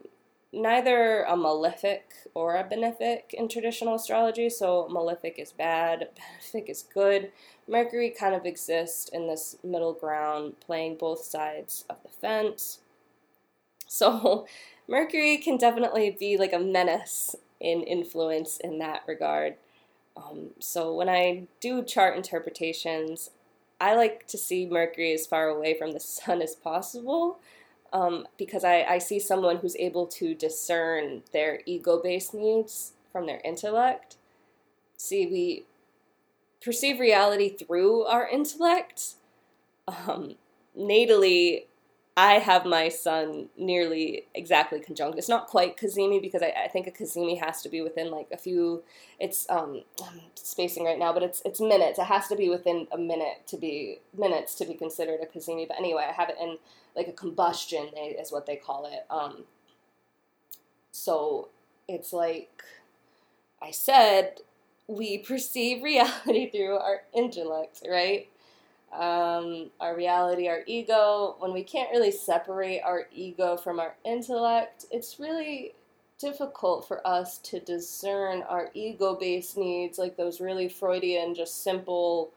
neither 0.56 1.24
a 1.24 1.36
malefic 1.36 2.14
or 2.34 2.56
a 2.56 2.64
benefic 2.64 3.34
in 3.34 3.48
traditional 3.48 3.96
astrology 3.96 4.50
so 4.50 4.88
malefic 4.90 5.38
is 5.38 5.52
bad 5.52 6.10
benefic 6.44 6.70
is 6.70 6.84
good. 6.94 7.32
Mercury 7.68 8.10
kind 8.10 8.34
of 8.36 8.46
exists 8.46 9.10
in 9.10 9.28
this 9.28 9.58
middle 9.64 9.94
ground 9.94 10.60
playing 10.60 10.98
both 10.98 11.24
sides 11.24 11.84
of 11.90 12.02
the 12.04 12.10
fence. 12.10 12.80
So 13.88 14.48
Mercury 14.88 15.38
can 15.38 15.58
definitely 15.58 16.16
be 16.18 16.38
like 16.38 16.54
a 16.54 16.60
menace 16.60 17.36
in 17.60 17.82
influence 17.84 18.58
in 18.58 18.80
that 18.80 19.02
regard. 19.08 19.56
Um, 20.16 20.52
so 20.60 20.94
when 20.94 21.10
I 21.10 21.48
do 21.60 21.84
chart 21.84 22.16
interpretations, 22.16 23.32
I 23.82 23.96
like 23.96 24.28
to 24.28 24.38
see 24.38 24.66
Mercury 24.66 25.14
as 25.14 25.26
far 25.26 25.48
away 25.48 25.78
from 25.78 25.92
the 25.92 26.00
sun 26.00 26.42
as 26.42 26.56
possible 26.56 27.40
um, 27.96 28.28
because 28.38 28.66
I, 28.66 28.84
I 28.84 28.98
see 28.98 29.20
someone 29.20 29.58
who's 29.58 29.78
able 29.78 30.06
to 30.08 30.36
discern 30.36 31.24
their 31.32 31.62
ego 31.66 32.02
based 32.04 32.34
needs 32.34 32.92
from 33.10 33.26
their 33.26 33.40
intellect. 33.46 34.18
See, 34.98 35.26
we 35.26 35.66
perceive 36.62 37.00
reality 37.00 37.56
through 37.56 38.04
our 38.04 38.28
intellect. 38.28 39.14
Um, 39.88 40.36
natally, 40.78 41.68
I 42.18 42.36
have 42.36 42.66
my 42.66 42.88
sun 42.88 43.50
nearly 43.58 44.28
exactly 44.34 44.80
conjunct. 44.80 45.18
It's 45.18 45.28
not 45.28 45.48
quite 45.48 45.76
Cazimi 45.76 46.22
because 46.22 46.42
I, 46.42 46.54
I, 46.64 46.68
think 46.70 46.88
a 46.88 46.92
Cazimi 46.92 47.38
has 47.42 47.62
to 47.64 47.70
be 47.70 47.82
within 47.82 48.10
like 48.10 48.30
a 48.32 48.38
few. 48.38 48.84
It's 49.20 49.46
um 49.50 49.84
I'm 50.02 50.22
spacing 50.36 50.86
right 50.86 50.98
now, 50.98 51.12
but 51.12 51.24
it's 51.24 51.42
it's 51.44 51.60
minutes. 51.60 52.00
It 52.00 52.06
has 52.06 52.30
to 52.30 52.38
be 52.38 52.50
within 52.50 52.88
a 52.94 52.98
minute 52.98 53.46
to 53.48 53.58
be 53.58 54.00
minutes 54.18 54.56
to 54.56 54.66
be 54.66 54.76
considered 54.76 55.20
a 55.22 55.26
Cazimi. 55.26 55.68
But 55.68 55.78
anyway, 55.78 56.06
I 56.08 56.14
have 56.14 56.30
it 56.30 56.38
in 56.42 56.58
like 56.96 57.10
a 57.10 57.12
combustion 57.12 57.90
is 57.98 58.32
what 58.32 58.46
they 58.46 58.56
call 58.56 58.86
it. 58.86 59.06
Um. 59.10 59.44
So 60.92 61.50
it's 61.90 62.14
like 62.14 62.64
I 63.62 63.72
said, 63.72 64.40
we 64.88 65.18
perceive 65.18 65.84
reality 65.84 66.50
through 66.52 66.78
our 66.78 67.02
intellect, 67.14 67.82
right? 67.90 68.30
Um, 69.02 69.72
our 69.80 69.96
reality, 69.96 70.48
our 70.48 70.62
ego, 70.66 71.36
when 71.40 71.54
we 71.54 71.64
can't 71.64 71.92
really 71.92 72.12
separate 72.12 72.82
our 72.82 73.08
ego 73.14 73.58
from 73.58 73.80
our 73.80 73.96
intellect, 74.06 74.86
it's 74.92 75.20
really 75.20 75.74
difficult 76.20 76.88
for 76.88 77.06
us 77.06 77.38
to 77.40 77.60
discern 77.60 78.42
our 78.44 78.70
ego-based 78.74 79.58
needs, 79.58 79.98
like 79.98 80.16
those 80.18 80.40
really 80.40 80.70
Freudian, 80.70 81.36
just 81.36 81.64
simple, 81.64 82.32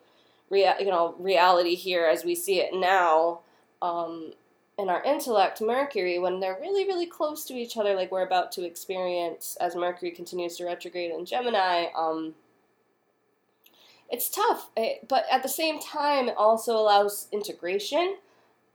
rea- 0.50 0.74
you 0.80 0.86
know, 0.86 1.14
reality 1.18 1.74
here 1.74 2.06
as 2.06 2.24
we 2.24 2.34
see 2.34 2.60
it 2.60 2.74
now. 2.74 3.40
Um, 3.80 4.32
in 4.78 4.88
our 4.88 5.02
intellect, 5.02 5.60
Mercury, 5.60 6.18
when 6.18 6.38
they're 6.38 6.58
really, 6.60 6.86
really 6.86 7.06
close 7.06 7.44
to 7.46 7.54
each 7.54 7.76
other, 7.76 7.94
like 7.94 8.12
we're 8.12 8.26
about 8.26 8.52
to 8.52 8.64
experience 8.64 9.56
as 9.60 9.74
Mercury 9.74 10.12
continues 10.12 10.56
to 10.56 10.64
retrograde 10.64 11.10
in 11.10 11.26
Gemini. 11.26 11.86
Um, 11.96 12.34
it's 14.10 14.28
tough, 14.28 14.70
it, 14.76 15.06
but 15.08 15.24
at 15.30 15.42
the 15.42 15.48
same 15.48 15.78
time, 15.80 16.28
it 16.28 16.36
also 16.36 16.76
allows 16.76 17.28
integration. 17.32 18.16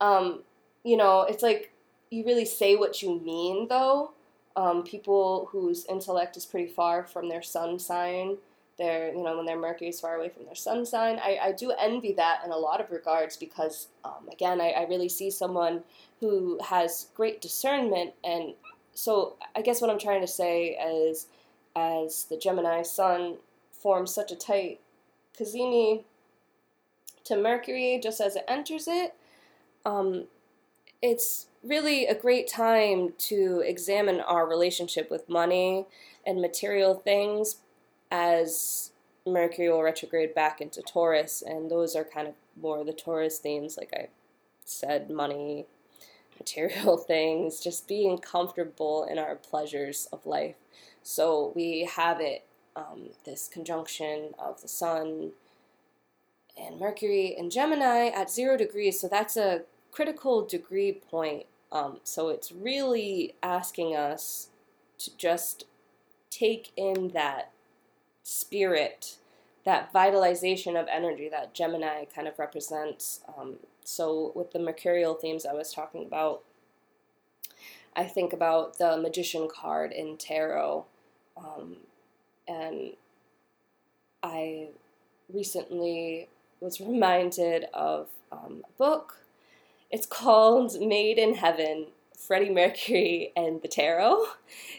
Um, 0.00 0.40
you 0.84 0.96
know, 0.96 1.22
it's 1.22 1.42
like 1.42 1.72
you 2.10 2.24
really 2.24 2.44
say 2.44 2.76
what 2.76 3.02
you 3.02 3.20
mean, 3.20 3.68
though. 3.68 4.12
Um, 4.56 4.84
people 4.84 5.48
whose 5.50 5.84
intellect 5.86 6.36
is 6.36 6.46
pretty 6.46 6.68
far 6.70 7.04
from 7.04 7.28
their 7.28 7.42
sun 7.42 7.80
sign, 7.80 8.36
their 8.78 9.12
you 9.12 9.24
know 9.24 9.36
when 9.36 9.46
their 9.46 9.58
Mercury 9.58 9.88
is 9.88 10.00
far 10.00 10.14
away 10.14 10.28
from 10.28 10.44
their 10.44 10.54
sun 10.54 10.86
sign. 10.86 11.18
I, 11.18 11.38
I 11.42 11.52
do 11.52 11.72
envy 11.72 12.12
that 12.12 12.42
in 12.44 12.52
a 12.52 12.56
lot 12.56 12.80
of 12.80 12.92
regards 12.92 13.36
because 13.36 13.88
um, 14.04 14.28
again, 14.30 14.60
I, 14.60 14.70
I 14.70 14.86
really 14.86 15.08
see 15.08 15.30
someone 15.30 15.82
who 16.20 16.60
has 16.64 17.08
great 17.16 17.40
discernment, 17.40 18.12
and 18.22 18.54
so 18.92 19.34
I 19.56 19.62
guess 19.62 19.80
what 19.80 19.90
I'm 19.90 19.98
trying 19.98 20.20
to 20.20 20.28
say 20.28 20.76
is, 20.76 21.26
as 21.74 22.26
the 22.30 22.36
Gemini 22.36 22.82
sun 22.82 23.38
forms 23.72 24.14
such 24.14 24.30
a 24.30 24.36
tight 24.36 24.80
Cazimi 25.38 26.04
to 27.24 27.36
Mercury 27.36 28.00
just 28.02 28.20
as 28.20 28.36
it 28.36 28.44
enters 28.48 28.86
it. 28.86 29.14
Um, 29.84 30.26
it's 31.02 31.46
really 31.62 32.06
a 32.06 32.14
great 32.14 32.48
time 32.48 33.14
to 33.18 33.62
examine 33.64 34.20
our 34.20 34.46
relationship 34.46 35.10
with 35.10 35.28
money 35.28 35.86
and 36.26 36.40
material 36.40 36.94
things 36.94 37.56
as 38.10 38.92
Mercury 39.26 39.68
will 39.68 39.82
retrograde 39.82 40.34
back 40.34 40.60
into 40.60 40.82
Taurus, 40.82 41.42
and 41.44 41.70
those 41.70 41.96
are 41.96 42.04
kind 42.04 42.28
of 42.28 42.34
more 42.60 42.84
the 42.84 42.92
Taurus 42.92 43.38
themes, 43.38 43.76
like 43.78 43.90
I 43.94 44.08
said, 44.64 45.10
money, 45.10 45.66
material 46.38 46.96
things, 47.08 47.60
just 47.60 47.88
being 47.88 48.18
comfortable 48.18 49.04
in 49.10 49.18
our 49.18 49.34
pleasures 49.36 50.08
of 50.12 50.26
life. 50.26 50.56
So 51.02 51.52
we 51.54 51.88
have 51.96 52.20
it 52.20 52.44
um, 52.76 53.10
this 53.24 53.48
conjunction 53.48 54.30
of 54.38 54.60
the 54.62 54.68
Sun 54.68 55.32
and 56.56 56.78
Mercury 56.78 57.34
in 57.36 57.50
Gemini 57.50 58.08
at 58.08 58.30
zero 58.30 58.56
degrees. 58.56 59.00
So 59.00 59.08
that's 59.08 59.36
a 59.36 59.62
critical 59.90 60.44
degree 60.44 60.92
point. 60.92 61.46
Um, 61.72 61.98
so 62.04 62.28
it's 62.28 62.52
really 62.52 63.34
asking 63.42 63.96
us 63.96 64.48
to 64.98 65.16
just 65.16 65.64
take 66.30 66.72
in 66.76 67.08
that 67.08 67.50
spirit, 68.22 69.16
that 69.64 69.92
vitalization 69.92 70.76
of 70.76 70.86
energy 70.90 71.28
that 71.28 71.54
Gemini 71.54 72.04
kind 72.04 72.26
of 72.26 72.38
represents. 72.38 73.20
Um, 73.36 73.56
so, 73.84 74.32
with 74.34 74.52
the 74.52 74.58
mercurial 74.58 75.14
themes 75.14 75.44
I 75.44 75.52
was 75.52 75.72
talking 75.72 76.04
about, 76.04 76.42
I 77.94 78.04
think 78.04 78.32
about 78.32 78.78
the 78.78 78.96
magician 78.96 79.48
card 79.48 79.92
in 79.92 80.16
tarot. 80.16 80.86
Um, 81.36 81.76
and 82.48 82.92
I 84.22 84.68
recently 85.32 86.28
was 86.60 86.80
reminded 86.80 87.66
of 87.74 88.08
um, 88.32 88.64
a 88.68 88.72
book. 88.78 89.18
It's 89.90 90.06
called 90.06 90.80
Made 90.80 91.18
in 91.18 91.34
Heaven 91.34 91.86
Freddie 92.16 92.50
Mercury 92.50 93.32
and 93.36 93.60
the 93.62 93.68
Tarot. 93.68 94.24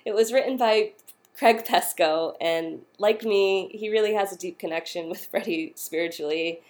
It 0.03 0.13
was 0.13 0.33
written 0.33 0.57
by 0.57 0.93
Craig 1.37 1.65
Pesco, 1.65 2.35
and 2.39 2.81
like 2.97 3.23
me, 3.23 3.69
he 3.73 3.89
really 3.89 4.13
has 4.13 4.31
a 4.31 4.37
deep 4.37 4.57
connection 4.57 5.09
with 5.09 5.25
Freddie 5.25 5.73
spiritually. 5.75 6.61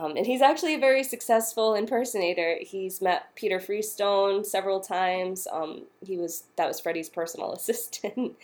Um, 0.00 0.16
and 0.16 0.26
he's 0.26 0.40
actually 0.40 0.74
a 0.74 0.78
very 0.78 1.04
successful 1.04 1.74
impersonator. 1.74 2.56
He's 2.62 3.02
met 3.02 3.34
Peter 3.34 3.60
Freestone 3.60 4.44
several 4.44 4.80
times. 4.80 5.46
Um, 5.52 5.82
he 6.00 6.16
was 6.16 6.44
that 6.56 6.66
was 6.66 6.80
Freddie's 6.80 7.10
personal 7.10 7.52
assistant. 7.58 8.36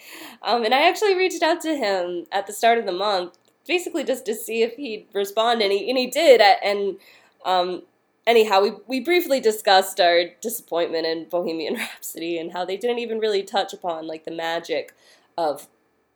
um, 0.43 0.65
and 0.65 0.75
I 0.75 0.87
actually 0.87 1.17
reached 1.17 1.43
out 1.43 1.63
to 1.63 1.75
him 1.75 2.27
at 2.31 2.47
the 2.47 2.53
start 2.53 2.77
of 2.77 2.85
the 2.85 2.93
month, 2.93 3.39
basically 3.67 4.05
just 4.05 4.27
to 4.27 4.35
see 4.35 4.63
if 4.63 4.75
he'd 4.75 5.07
respond, 5.15 5.63
and 5.63 5.73
he 5.73 5.89
and 5.89 5.97
he 5.97 6.07
did. 6.09 6.43
And 6.43 6.99
um, 7.47 7.85
anyhow, 8.27 8.61
we 8.61 8.73
we 8.87 9.01
briefly 9.01 9.41
discussed 9.41 9.99
our 9.99 10.25
disappointment 10.43 11.07
in 11.07 11.25
Bohemian 11.25 11.75
Rhapsody 11.77 12.39
and 12.39 12.53
how 12.53 12.67
they 12.67 12.77
didn't 12.77 12.99
even 12.99 13.19
really 13.19 13.43
touch 13.43 13.73
upon 13.73 14.07
like 14.07 14.27
the 14.27 14.31
magic 14.31 14.93
of 15.39 15.69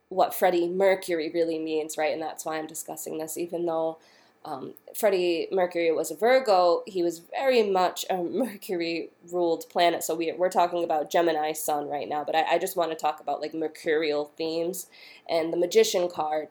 what 0.09 0.35
Freddie 0.35 0.67
Mercury 0.67 1.31
really 1.33 1.57
means, 1.57 1.97
right? 1.97 2.13
And 2.13 2.21
that's 2.21 2.45
why 2.45 2.59
I'm 2.59 2.67
discussing 2.67 3.17
this, 3.17 3.37
even 3.37 3.65
though 3.65 3.97
um, 4.43 4.73
Freddie 4.95 5.47
Mercury 5.51 5.91
was 5.91 6.09
a 6.09 6.15
Virgo, 6.15 6.83
he 6.87 7.03
was 7.03 7.19
very 7.19 7.63
much 7.63 8.05
a 8.09 8.17
Mercury 8.23 9.09
ruled 9.31 9.69
planet. 9.69 10.03
So 10.03 10.15
we, 10.15 10.31
we're 10.31 10.49
talking 10.49 10.83
about 10.83 11.11
Gemini 11.11 11.53
sun 11.53 11.87
right 11.87 12.09
now, 12.09 12.23
but 12.23 12.35
I, 12.35 12.43
I 12.55 12.57
just 12.57 12.75
want 12.75 12.91
to 12.91 12.97
talk 12.97 13.19
about 13.19 13.41
like 13.41 13.53
mercurial 13.53 14.31
themes. 14.37 14.87
And 15.29 15.53
the 15.53 15.57
Magician 15.57 16.09
card 16.09 16.47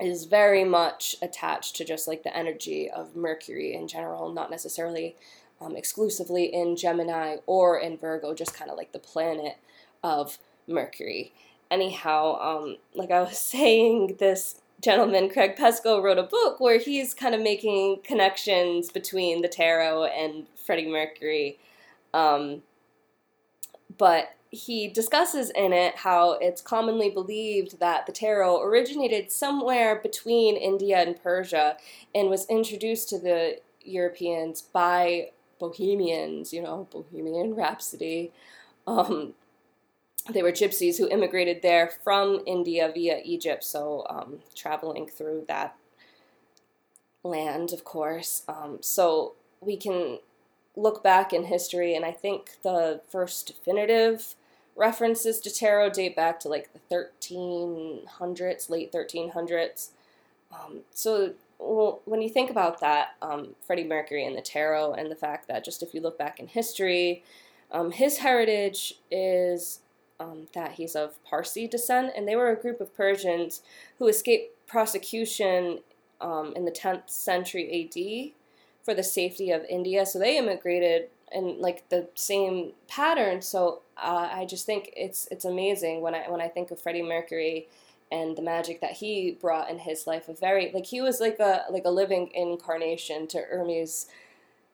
is 0.00 0.24
very 0.24 0.64
much 0.64 1.16
attached 1.22 1.76
to 1.76 1.84
just 1.84 2.08
like 2.08 2.24
the 2.24 2.36
energy 2.36 2.90
of 2.90 3.16
Mercury 3.16 3.74
in 3.74 3.88
general, 3.88 4.32
not 4.32 4.50
necessarily 4.50 5.16
um, 5.60 5.76
exclusively 5.76 6.44
in 6.44 6.76
Gemini 6.76 7.36
or 7.46 7.78
in 7.78 7.96
Virgo, 7.96 8.34
just 8.34 8.54
kind 8.54 8.70
of 8.70 8.76
like 8.76 8.92
the 8.92 8.98
planet 8.98 9.56
of 10.02 10.38
Mercury. 10.66 11.32
Anyhow, 11.70 12.38
um, 12.40 12.76
like 12.94 13.10
I 13.10 13.22
was 13.22 13.38
saying, 13.38 14.16
this 14.18 14.60
gentleman, 14.82 15.30
Craig 15.30 15.56
Pesco, 15.56 16.02
wrote 16.02 16.18
a 16.18 16.24
book 16.24 16.60
where 16.60 16.78
he's 16.78 17.14
kind 17.14 17.34
of 17.34 17.40
making 17.40 18.00
connections 18.02 18.90
between 18.90 19.40
the 19.40 19.48
tarot 19.48 20.04
and 20.04 20.46
Freddie 20.56 20.90
Mercury. 20.90 21.58
Um, 22.12 22.62
but 23.96 24.34
he 24.50 24.88
discusses 24.88 25.50
in 25.50 25.72
it 25.72 25.96
how 25.96 26.32
it's 26.32 26.60
commonly 26.60 27.08
believed 27.08 27.80
that 27.80 28.04
the 28.04 28.12
tarot 28.12 28.60
originated 28.62 29.32
somewhere 29.32 29.96
between 30.02 30.56
India 30.56 30.98
and 30.98 31.22
Persia 31.22 31.76
and 32.14 32.28
was 32.28 32.46
introduced 32.50 33.08
to 33.08 33.18
the 33.18 33.60
Europeans 33.82 34.60
by 34.60 35.30
Bohemians, 35.58 36.52
you 36.52 36.60
know, 36.60 36.86
Bohemian 36.90 37.54
Rhapsody. 37.54 38.32
Um, 38.86 39.34
they 40.30 40.42
were 40.42 40.52
gypsies 40.52 40.98
who 40.98 41.08
immigrated 41.08 41.62
there 41.62 41.88
from 41.88 42.42
India 42.46 42.90
via 42.94 43.20
Egypt, 43.24 43.64
so 43.64 44.06
um, 44.08 44.38
traveling 44.54 45.06
through 45.06 45.44
that 45.48 45.76
land, 47.24 47.72
of 47.72 47.84
course. 47.84 48.42
Um, 48.48 48.78
so 48.80 49.34
we 49.60 49.76
can 49.76 50.18
look 50.76 51.02
back 51.02 51.32
in 51.32 51.44
history, 51.44 51.94
and 51.94 52.04
I 52.04 52.12
think 52.12 52.62
the 52.62 53.00
first 53.10 53.46
definitive 53.46 54.34
references 54.76 55.40
to 55.40 55.50
tarot 55.50 55.90
date 55.90 56.16
back 56.16 56.40
to 56.40 56.48
like 56.48 56.70
the 56.72 56.94
1300s, 56.94 58.70
late 58.70 58.92
1300s. 58.92 59.88
Um, 60.52 60.80
so 60.92 61.34
well, 61.58 62.00
when 62.04 62.22
you 62.22 62.28
think 62.28 62.50
about 62.50 62.80
that, 62.80 63.14
um, 63.22 63.54
Freddie 63.64 63.84
Mercury 63.84 64.24
and 64.24 64.36
the 64.36 64.42
tarot, 64.42 64.94
and 64.94 65.10
the 65.10 65.16
fact 65.16 65.48
that 65.48 65.64
just 65.64 65.82
if 65.82 65.94
you 65.94 66.00
look 66.00 66.18
back 66.18 66.40
in 66.40 66.48
history, 66.48 67.22
um, 67.70 67.92
his 67.92 68.18
heritage 68.18 68.94
is 69.10 69.80
um, 70.22 70.46
that 70.54 70.72
he's 70.72 70.94
of 70.94 71.22
Parsi 71.24 71.66
descent, 71.66 72.12
and 72.16 72.26
they 72.26 72.36
were 72.36 72.50
a 72.50 72.56
group 72.56 72.80
of 72.80 72.94
Persians 72.96 73.62
who 73.98 74.08
escaped 74.08 74.66
prosecution 74.66 75.80
um, 76.20 76.52
in 76.54 76.64
the 76.64 76.70
10th 76.70 77.10
century 77.10 77.66
AD 77.84 78.84
for 78.84 78.94
the 78.94 79.02
safety 79.02 79.50
of 79.50 79.64
India. 79.68 80.06
So 80.06 80.18
they 80.18 80.38
immigrated 80.38 81.08
in 81.32 81.60
like 81.60 81.88
the 81.88 82.08
same 82.14 82.72
pattern. 82.88 83.42
So 83.42 83.82
uh, 83.96 84.28
I 84.32 84.46
just 84.46 84.66
think 84.66 84.92
it's 84.96 85.28
it's 85.30 85.44
amazing 85.44 86.00
when 86.00 86.14
I 86.14 86.30
when 86.30 86.40
I 86.40 86.48
think 86.48 86.70
of 86.70 86.80
Freddie 86.80 87.02
Mercury 87.02 87.68
and 88.10 88.36
the 88.36 88.42
magic 88.42 88.80
that 88.80 88.92
he 88.92 89.36
brought 89.40 89.70
in 89.70 89.78
his 89.78 90.06
life. 90.06 90.28
A 90.28 90.34
very 90.34 90.70
like 90.72 90.86
he 90.86 91.00
was 91.00 91.20
like 91.20 91.38
a 91.38 91.64
like 91.70 91.84
a 91.84 91.90
living 91.90 92.30
incarnation 92.34 93.26
to 93.28 93.38
Hermes 93.38 94.06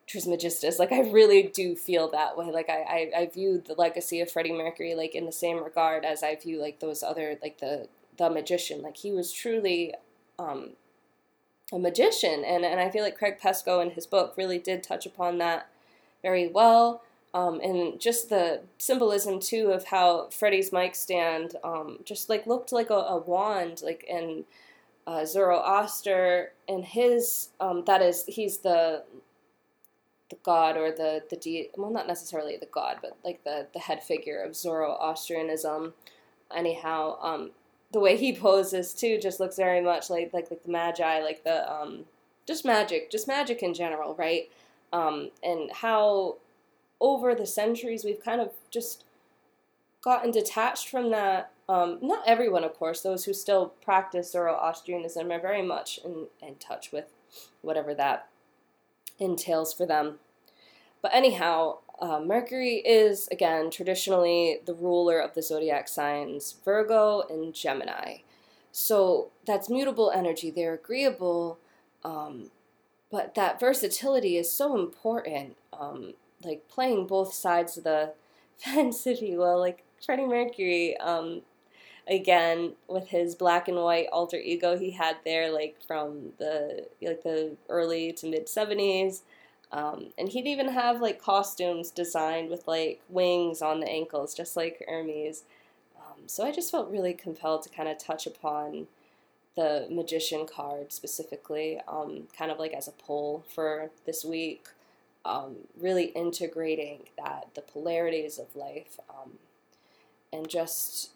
Trismegistus. 0.08 0.78
Like 0.78 0.90
I 0.90 1.00
really 1.00 1.44
do 1.44 1.76
feel 1.76 2.10
that 2.10 2.36
way. 2.36 2.50
Like 2.50 2.70
I, 2.70 3.10
I, 3.14 3.20
I 3.20 3.26
view 3.26 3.62
the 3.64 3.74
legacy 3.74 4.20
of 4.20 4.30
Freddie 4.30 4.52
Mercury 4.52 4.94
like 4.94 5.14
in 5.14 5.26
the 5.26 5.32
same 5.32 5.62
regard 5.62 6.04
as 6.04 6.22
I 6.22 6.34
view 6.34 6.60
like 6.60 6.80
those 6.80 7.02
other 7.02 7.38
like 7.42 7.58
the 7.58 7.88
the 8.16 8.30
magician. 8.30 8.82
Like 8.82 8.96
he 8.96 9.12
was 9.12 9.32
truly 9.32 9.94
um, 10.38 10.70
a 11.72 11.78
magician, 11.78 12.42
and 12.44 12.64
and 12.64 12.80
I 12.80 12.90
feel 12.90 13.04
like 13.04 13.18
Craig 13.18 13.38
Pesco 13.38 13.82
in 13.82 13.90
his 13.90 14.06
book 14.06 14.34
really 14.36 14.58
did 14.58 14.82
touch 14.82 15.04
upon 15.06 15.38
that 15.38 15.68
very 16.22 16.48
well. 16.48 17.02
Um, 17.34 17.60
and 17.60 18.00
just 18.00 18.30
the 18.30 18.62
symbolism 18.78 19.38
too 19.38 19.70
of 19.70 19.84
how 19.84 20.30
Freddie's 20.30 20.72
mic 20.72 20.94
stand 20.94 21.56
um, 21.62 21.98
just 22.04 22.30
like 22.30 22.46
looked 22.46 22.72
like 22.72 22.88
a, 22.88 22.94
a 22.94 23.18
wand, 23.18 23.82
like 23.84 24.04
in 24.08 24.44
uh, 25.06 25.26
Zoroaster 25.26 26.52
and 26.66 26.84
his 26.84 27.50
um, 27.60 27.84
that 27.86 28.00
is 28.00 28.24
he's 28.26 28.58
the 28.58 29.04
the 30.30 30.36
god 30.42 30.76
or 30.76 30.90
the 30.90 31.22
the 31.30 31.36
de- 31.36 31.70
well 31.76 31.90
not 31.90 32.06
necessarily 32.06 32.56
the 32.56 32.66
god 32.66 32.98
but 33.00 33.16
like 33.24 33.42
the 33.44 33.66
the 33.72 33.78
head 33.78 34.02
figure 34.02 34.42
of 34.42 34.56
Zoroastrianism 34.56 35.94
anyhow 36.54 37.18
um 37.20 37.50
the 37.92 38.00
way 38.00 38.16
he 38.16 38.32
poses 38.36 38.94
too 38.94 39.18
just 39.18 39.40
looks 39.40 39.56
very 39.56 39.80
much 39.80 40.10
like 40.10 40.32
like 40.32 40.50
like 40.50 40.62
the 40.62 40.70
magi 40.70 41.20
like 41.20 41.44
the 41.44 41.70
um 41.70 42.04
just 42.46 42.64
magic 42.64 43.10
just 43.10 43.28
magic 43.28 43.62
in 43.62 43.74
general 43.74 44.14
right 44.14 44.50
um 44.92 45.30
and 45.42 45.70
how 45.72 46.36
over 47.00 47.34
the 47.34 47.46
centuries 47.46 48.04
we've 48.04 48.22
kind 48.22 48.40
of 48.40 48.52
just 48.70 49.04
gotten 50.02 50.30
detached 50.30 50.88
from 50.88 51.10
that 51.10 51.52
um, 51.68 51.98
not 52.00 52.22
everyone, 52.26 52.64
of 52.64 52.74
course. 52.74 53.02
Those 53.02 53.24
who 53.24 53.34
still 53.34 53.74
practice 53.82 54.32
Zoroastrianism 54.32 55.30
are 55.30 55.40
very 55.40 55.62
much 55.62 56.00
in, 56.04 56.26
in 56.40 56.54
touch 56.56 56.92
with 56.92 57.06
whatever 57.60 57.94
that 57.94 58.28
entails 59.18 59.72
for 59.72 59.86
them. 59.86 60.18
But 61.02 61.14
anyhow, 61.14 61.78
uh, 62.00 62.20
Mercury 62.20 62.76
is, 62.76 63.28
again, 63.28 63.70
traditionally 63.70 64.60
the 64.64 64.74
ruler 64.74 65.18
of 65.18 65.34
the 65.34 65.42
zodiac 65.42 65.88
signs 65.88 66.56
Virgo 66.64 67.22
and 67.28 67.54
Gemini. 67.54 68.18
So 68.70 69.30
that's 69.46 69.68
mutable 69.68 70.10
energy. 70.10 70.50
They're 70.50 70.74
agreeable, 70.74 71.58
um, 72.04 72.50
but 73.10 73.34
that 73.34 73.58
versatility 73.58 74.36
is 74.36 74.52
so 74.52 74.78
important. 74.78 75.56
Um, 75.72 76.14
like 76.44 76.68
playing 76.68 77.06
both 77.06 77.32
sides 77.32 77.76
of 77.76 77.84
the 77.84 78.12
fence, 78.58 79.06
if 79.06 79.20
you 79.20 79.38
will. 79.38 79.58
Like 79.58 79.84
Freddie 80.04 80.26
Mercury, 80.26 80.96
um, 80.98 81.42
again 82.08 82.72
with 82.88 83.08
his 83.08 83.34
black 83.34 83.68
and 83.68 83.76
white 83.76 84.08
alter 84.12 84.38
ego 84.38 84.78
he 84.78 84.92
had 84.92 85.16
there, 85.24 85.52
like 85.52 85.76
from 85.86 86.32
the 86.38 86.86
like 87.02 87.22
the 87.22 87.56
early 87.68 88.12
to 88.14 88.26
mid 88.26 88.48
seventies. 88.48 89.22
Um, 89.70 90.06
and 90.16 90.30
he'd 90.30 90.46
even 90.46 90.68
have 90.68 91.02
like 91.02 91.20
costumes 91.22 91.90
designed 91.90 92.48
with 92.48 92.66
like 92.66 93.00
wings 93.08 93.60
on 93.60 93.80
the 93.80 93.88
ankles, 93.88 94.34
just 94.34 94.56
like 94.56 94.82
Hermes. 94.88 95.44
Um, 95.98 96.22
so 96.26 96.44
I 96.44 96.52
just 96.52 96.70
felt 96.70 96.90
really 96.90 97.12
compelled 97.12 97.64
to 97.64 97.68
kind 97.68 97.88
of 97.88 97.98
touch 97.98 98.26
upon 98.26 98.86
the 99.56 99.86
magician 99.90 100.46
card 100.46 100.92
specifically, 100.92 101.80
um, 101.86 102.28
kind 102.36 102.50
of 102.50 102.58
like 102.58 102.72
as 102.72 102.88
a 102.88 102.92
poll 102.92 103.44
for 103.54 103.90
this 104.06 104.24
week. 104.24 104.68
Um, 105.24 105.56
really 105.78 106.04
integrating 106.04 107.00
that 107.18 107.48
the 107.54 107.60
polarities 107.60 108.38
of 108.38 108.56
life 108.56 108.98
um, 109.10 109.32
and 110.32 110.48
just 110.48 111.10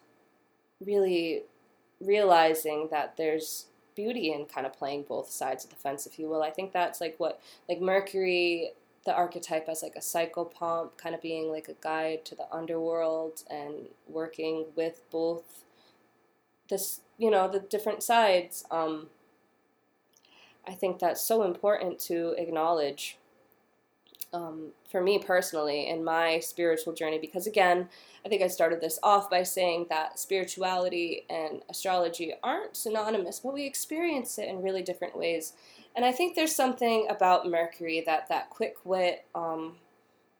really 0.85 1.43
realizing 1.99 2.87
that 2.91 3.17
there's 3.17 3.67
beauty 3.95 4.31
in 4.31 4.45
kind 4.45 4.65
of 4.65 4.73
playing 4.73 5.03
both 5.03 5.29
sides 5.29 5.63
of 5.63 5.69
the 5.69 5.75
fence, 5.75 6.05
if 6.05 6.17
you 6.17 6.27
will. 6.27 6.43
I 6.43 6.49
think 6.49 6.71
that's 6.71 6.99
like 6.99 7.15
what 7.17 7.41
like 7.69 7.81
Mercury 7.81 8.73
the 9.05 9.13
archetype 9.13 9.67
as 9.67 9.83
like 9.83 9.95
a 9.95 9.99
psychopomp, 9.99 10.97
kind 10.97 11.13
of 11.13 11.21
being 11.21 11.51
like 11.51 11.67
a 11.67 11.75
guide 11.81 12.23
to 12.25 12.35
the 12.35 12.47
underworld 12.51 13.43
and 13.49 13.87
working 14.07 14.65
with 14.75 15.01
both 15.11 15.65
this, 16.69 17.01
you 17.17 17.29
know, 17.29 17.49
the 17.49 17.59
different 17.59 18.01
sides. 18.01 18.63
Um, 18.71 19.07
I 20.65 20.71
think 20.73 20.99
that's 20.99 21.21
so 21.21 21.43
important 21.43 21.99
to 22.01 22.33
acknowledge 22.37 23.17
um, 24.33 24.71
for 24.89 25.01
me 25.01 25.19
personally 25.19 25.87
in 25.87 26.03
my 26.03 26.39
spiritual 26.39 26.93
journey 26.93 27.19
because 27.19 27.47
again 27.47 27.87
i 28.25 28.29
think 28.29 28.41
i 28.41 28.47
started 28.47 28.81
this 28.81 28.99
off 29.03 29.29
by 29.29 29.43
saying 29.43 29.85
that 29.89 30.19
spirituality 30.19 31.25
and 31.29 31.61
astrology 31.69 32.33
aren't 32.43 32.75
synonymous 32.75 33.39
but 33.39 33.53
we 33.53 33.65
experience 33.65 34.37
it 34.37 34.47
in 34.47 34.61
really 34.61 34.81
different 34.81 35.17
ways. 35.17 35.53
And 35.95 36.03
i 36.03 36.11
think 36.11 36.35
there's 36.35 36.55
something 36.55 37.07
about 37.09 37.49
mercury 37.49 38.03
that 38.05 38.27
that 38.29 38.49
quick 38.49 38.75
wit 38.83 39.25
um, 39.35 39.75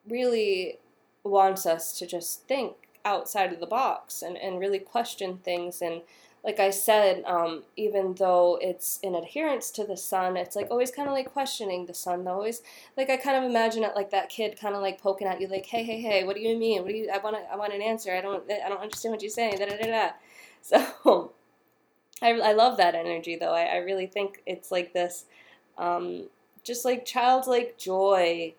really 0.08 0.79
wants 1.23 1.65
us 1.65 1.97
to 1.99 2.06
just 2.06 2.47
think 2.47 2.75
outside 3.06 3.53
of 3.53 3.60
the 3.60 3.65
box 3.65 4.21
and, 4.21 4.38
and 4.38 4.60
really 4.60 4.79
question 4.79 5.38
things 5.38 5.82
and 5.82 6.01
like 6.43 6.60
I 6.60 6.71
said, 6.71 7.23
um, 7.25 7.63
even 7.77 8.15
though 8.15 8.60
it's 8.62 8.99
in 9.01 9.15
adherence 9.15 9.71
to 9.71 9.86
the 9.86 9.95
sun, 9.95 10.36
it's 10.36 10.56
like 10.58 10.67
always 10.69 10.91
kind 10.91 11.08
of 11.08 11.13
like 11.13 11.32
questioning 11.32 11.86
the 11.86 11.93
sun. 11.93 12.27
Always 12.27 12.62
like 12.97 13.10
I 13.10 13.15
kind 13.15 13.38
of 13.38 13.49
imagine 13.49 13.84
it 13.84 13.95
like 13.95 14.12
that 14.12 14.29
kid 14.29 14.60
kind 14.60 14.75
of 14.75 14.82
like 14.82 15.01
poking 15.01 15.27
at 15.27 15.39
you, 15.39 15.47
like, 15.47 15.65
hey, 15.65 15.84
hey, 15.84 16.01
hey, 16.01 16.25
what 16.25 16.36
do 16.36 16.41
you 16.41 16.58
mean? 16.58 16.82
What 16.84 16.91
do 16.91 16.97
you? 16.97 17.10
I 17.10 17.19
want 17.19 17.38
I 17.51 17.56
want 17.56 17.73
an 17.73 17.82
answer. 17.82 18.13
I 18.13 18.19
don't 18.21 18.43
I 18.51 18.67
don't 18.67 18.82
understand 18.82 19.13
what 19.13 19.21
you're 19.21 19.29
saying. 19.32 19.58
Da 19.58 19.65
da 19.65 19.77
da 19.77 19.88
da. 19.88 20.10
So 20.62 21.32
I 22.21 22.32
I 22.32 22.53
love 22.53 22.77
that 22.77 22.95
energy 22.95 23.36
though. 23.38 23.53
I 23.53 23.63
I 23.63 23.77
really 23.77 24.08
think 24.08 24.41
it's 24.45 24.71
like 24.71 24.93
this, 24.93 25.25
um, 25.77 26.25
just 26.63 26.86
like 26.86 27.06
childlike 27.06 27.77
joy. 27.77 28.53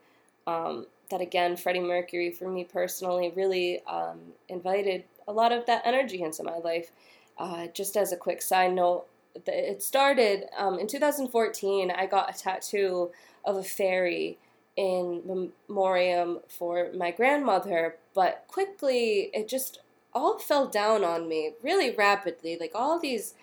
Um, 0.47 0.87
that 1.11 1.20
again, 1.20 1.57
Freddie 1.57 1.81
Mercury 1.81 2.31
for 2.31 2.49
me 2.49 2.64
personally 2.64 3.33
really 3.37 3.83
um, 3.87 4.18
invited 4.49 5.05
a 5.29 5.33
lot 5.33 5.53
of 5.53 5.66
that 5.66 5.83
energy 5.85 6.23
into 6.23 6.42
my 6.42 6.59
life 6.59 6.90
uh, 7.38 7.66
just 7.68 7.97
as 7.97 8.12
a 8.12 8.16
quick 8.16 8.42
side 8.42 8.73
note, 8.75 9.07
it 9.47 9.83
started 9.83 10.44
um, 10.57 10.79
in 10.79 10.87
2014. 10.87 11.90
I 11.90 12.07
got 12.07 12.35
a 12.35 12.38
tattoo 12.38 13.11
of 13.44 13.57
a 13.57 13.62
fairy 13.62 14.38
in 14.77 15.23
memoriam 15.68 16.40
for 16.49 16.90
my 16.94 17.11
grandmother, 17.11 17.97
but 18.14 18.44
quickly 18.49 19.31
it 19.33 19.49
just 19.49 19.81
all 20.12 20.38
fell 20.38 20.66
down 20.66 21.05
on 21.05 21.29
me 21.29 21.53
really 21.62 21.94
rapidly. 21.94 22.57
Like 22.59 22.73
all 22.75 22.99
these, 22.99 23.35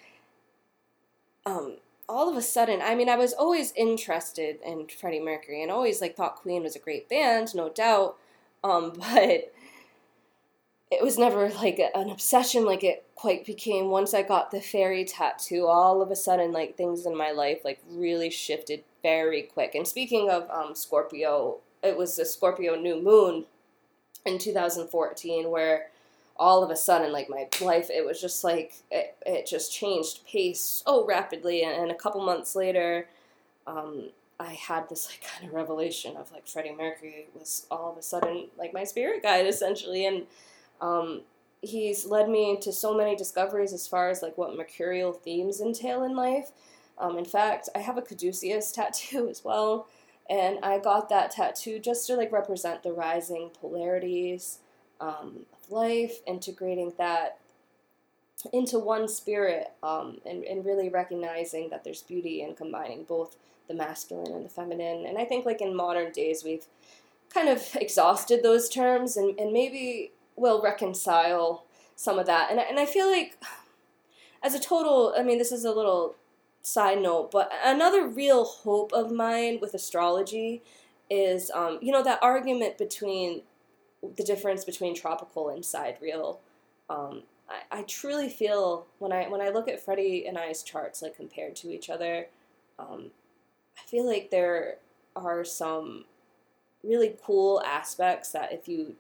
um, 1.45 1.77
all 2.08 2.30
of 2.30 2.36
a 2.36 2.41
sudden, 2.41 2.82
I 2.82 2.95
mean, 2.95 3.10
I 3.10 3.17
was 3.17 3.34
always 3.34 3.73
interested 3.73 4.60
in 4.65 4.88
Freddie 4.88 5.19
Mercury 5.19 5.62
and 5.62 5.71
always 5.71 6.01
like 6.01 6.15
thought 6.15 6.36
Queen 6.36 6.63
was 6.63 6.75
a 6.75 6.80
great 6.80 7.10
band, 7.10 7.54
no 7.56 7.69
doubt. 7.69 8.17
Um, 8.63 8.93
but 8.97 9.54
it 10.91 11.01
was 11.01 11.17
never 11.17 11.49
like 11.49 11.80
an 11.95 12.10
obsession 12.10 12.65
like 12.65 12.84
it 12.84 13.06
quite 13.15 13.45
became 13.45 13.89
once 13.89 14.13
I 14.13 14.23
got 14.23 14.51
the 14.51 14.60
fairy 14.60 15.06
tattoo. 15.06 15.65
All 15.65 16.01
of 16.01 16.12
a 16.12 16.15
sudden, 16.15 16.51
like 16.51 16.75
things 16.75 17.06
in 17.06 17.15
my 17.15 17.32
life 17.32 17.60
like 17.63 17.80
really 17.89 18.30
shifted 18.30 18.84
very 19.01 19.43
quick. 19.43 19.73
And 19.73 19.88
speaking 19.88 20.30
of 20.30 20.49
um, 20.49 20.75
Scorpio, 20.75 21.58
it 21.82 21.97
was 21.97 22.17
the 22.17 22.25
Scorpio 22.25 22.75
new 22.75 23.01
moon 23.01 23.45
in 24.25 24.38
2014 24.38 25.49
where 25.49 25.88
all 26.38 26.63
of 26.63 26.69
a 26.69 26.75
sudden 26.75 27.12
like 27.12 27.30
my 27.30 27.47
life 27.62 27.89
it 27.89 28.06
was 28.06 28.19
just 28.21 28.43
like 28.43 28.73
it, 28.91 29.15
it 29.25 29.47
just 29.47 29.73
changed 29.73 30.25
pace 30.25 30.84
so 30.86 31.06
rapidly 31.06 31.63
and, 31.63 31.75
and 31.75 31.91
a 31.91 31.95
couple 31.95 32.21
months 32.23 32.56
later 32.56 33.08
um, 33.65 34.10
I 34.39 34.54
had 34.54 34.89
this 34.89 35.10
like 35.10 35.23
kind 35.27 35.47
of 35.47 35.56
revelation 35.56 36.17
of 36.17 36.32
like 36.32 36.47
Freddie 36.47 36.75
Mercury 36.75 37.27
was 37.38 37.65
all 37.71 37.91
of 37.91 37.97
a 37.97 38.01
sudden 38.01 38.47
like 38.58 38.73
my 38.73 38.84
spirit 38.84 39.23
guide 39.23 39.47
essentially 39.47 40.06
and 40.06 40.25
um, 40.82 41.22
he's 41.62 42.06
led 42.06 42.28
me 42.28 42.50
into 42.50 42.72
so 42.72 42.96
many 42.96 43.15
discoveries 43.15 43.74
as 43.74 43.88
far 43.88 44.10
as 44.10 44.22
like 44.22 44.38
what 44.38 44.58
mercurial 44.58 45.13
themes 45.13 45.62
entail 45.62 46.04
in 46.04 46.15
life. 46.15 46.52
Um, 46.98 47.17
in 47.17 47.26
fact, 47.26 47.70
I 47.76 47.80
have 47.80 47.98
a 47.98 48.02
caduceus 48.02 48.72
tattoo 48.74 49.30
as 49.30 49.44
well, 49.44 49.88
and 50.30 50.60
I 50.63 50.80
got 50.80 51.10
that 51.10 51.32
tattoo 51.32 51.80
just 51.80 52.08
to 52.08 52.15
like 52.15 52.32
represent 52.32 52.84
the 52.84 52.91
rising 52.91 53.52
polarities 53.60 54.60
um, 55.00 55.46
of 55.54 55.72
life, 55.72 56.20
integrating 56.28 56.94
that 56.98 57.38
into 58.54 58.80
one 58.80 59.08
spirit, 59.08 59.72
um, 59.84 60.17
and, 60.26 60.44
and 60.44 60.65
really 60.65 60.89
recognizing 60.89 61.70
that 61.70 61.84
there's 61.84 62.02
beauty 62.02 62.41
in 62.41 62.56
combining 62.56 63.04
both 63.04 63.36
the 63.67 63.74
masculine 63.74 64.34
and 64.34 64.46
the 64.46 64.50
feminine. 64.50 65.06
And 65.06 65.17
I 65.17 65.26
think 65.26 65.46
like 65.46 65.62
in 65.62 65.76
modern 65.76 66.12
days 66.12 66.44
we've 66.44 66.65
kind 67.32 67.50
of 67.50 67.67
exhausted 67.76 68.41
those 68.41 68.67
terms, 68.67 69.17
and, 69.17 69.39
and 69.39 69.54
maybe 69.54 70.12
will 70.36 70.62
reconcile 70.62 71.65
some 71.96 72.20
of 72.20 72.26
that. 72.26 72.50
And, 72.50 72.60
and 72.60 72.80
I 72.80 72.86
feel 72.86 73.10
like, 73.10 73.38
as 74.44 74.56
a 74.56 74.60
total, 74.60 75.13
I 75.17 75.24
mean, 75.24 75.38
this 75.38 75.52
is 75.52 75.65
a 75.65 75.72
little 75.72 76.15
side 76.62 77.02
note, 77.02 77.32
but 77.32 77.52
another 77.63 78.08
real 78.08 78.46
hope 78.46 78.91
of 78.94 79.12
mine 79.12 79.60
with 79.62 79.74
astrology 79.74 80.62
is, 81.10 81.52
um, 81.52 81.80
you 81.82 81.91
know, 81.91 82.04
that 82.04 82.20
argument 82.22 82.78
between 82.78 83.41
the 84.17 84.24
difference 84.24 84.65
between 84.65 84.96
tropical 84.96 85.50
and 85.50 85.63
sidereal. 85.63 86.39
Um, 86.89 87.24
I, 87.50 87.80
I 87.80 87.82
truly 87.84 88.30
feel 88.30 88.88
when 89.00 89.12
I 89.12 89.28
when 89.30 89.41
I 89.41 89.50
look 89.50 89.67
at 89.67 89.84
Freddie 89.84 90.26
and 90.26 90.38
I's 90.38 90.63
charts, 90.63 91.02
like 91.02 91.15
compared 91.15 91.56
to 91.58 91.70
each 91.70 91.89
other, 91.89 92.28
um, 92.80 93.12
I 93.78 93.88
feel 93.88 94.08
like 94.08 94.32
there 94.32 94.78
are 95.15 95.44
some 95.44 96.06
really 96.84 97.15
cool 97.24 97.62
aspects 97.63 98.32
that 98.32 98.54
if 98.54 98.67
you 98.67 98.96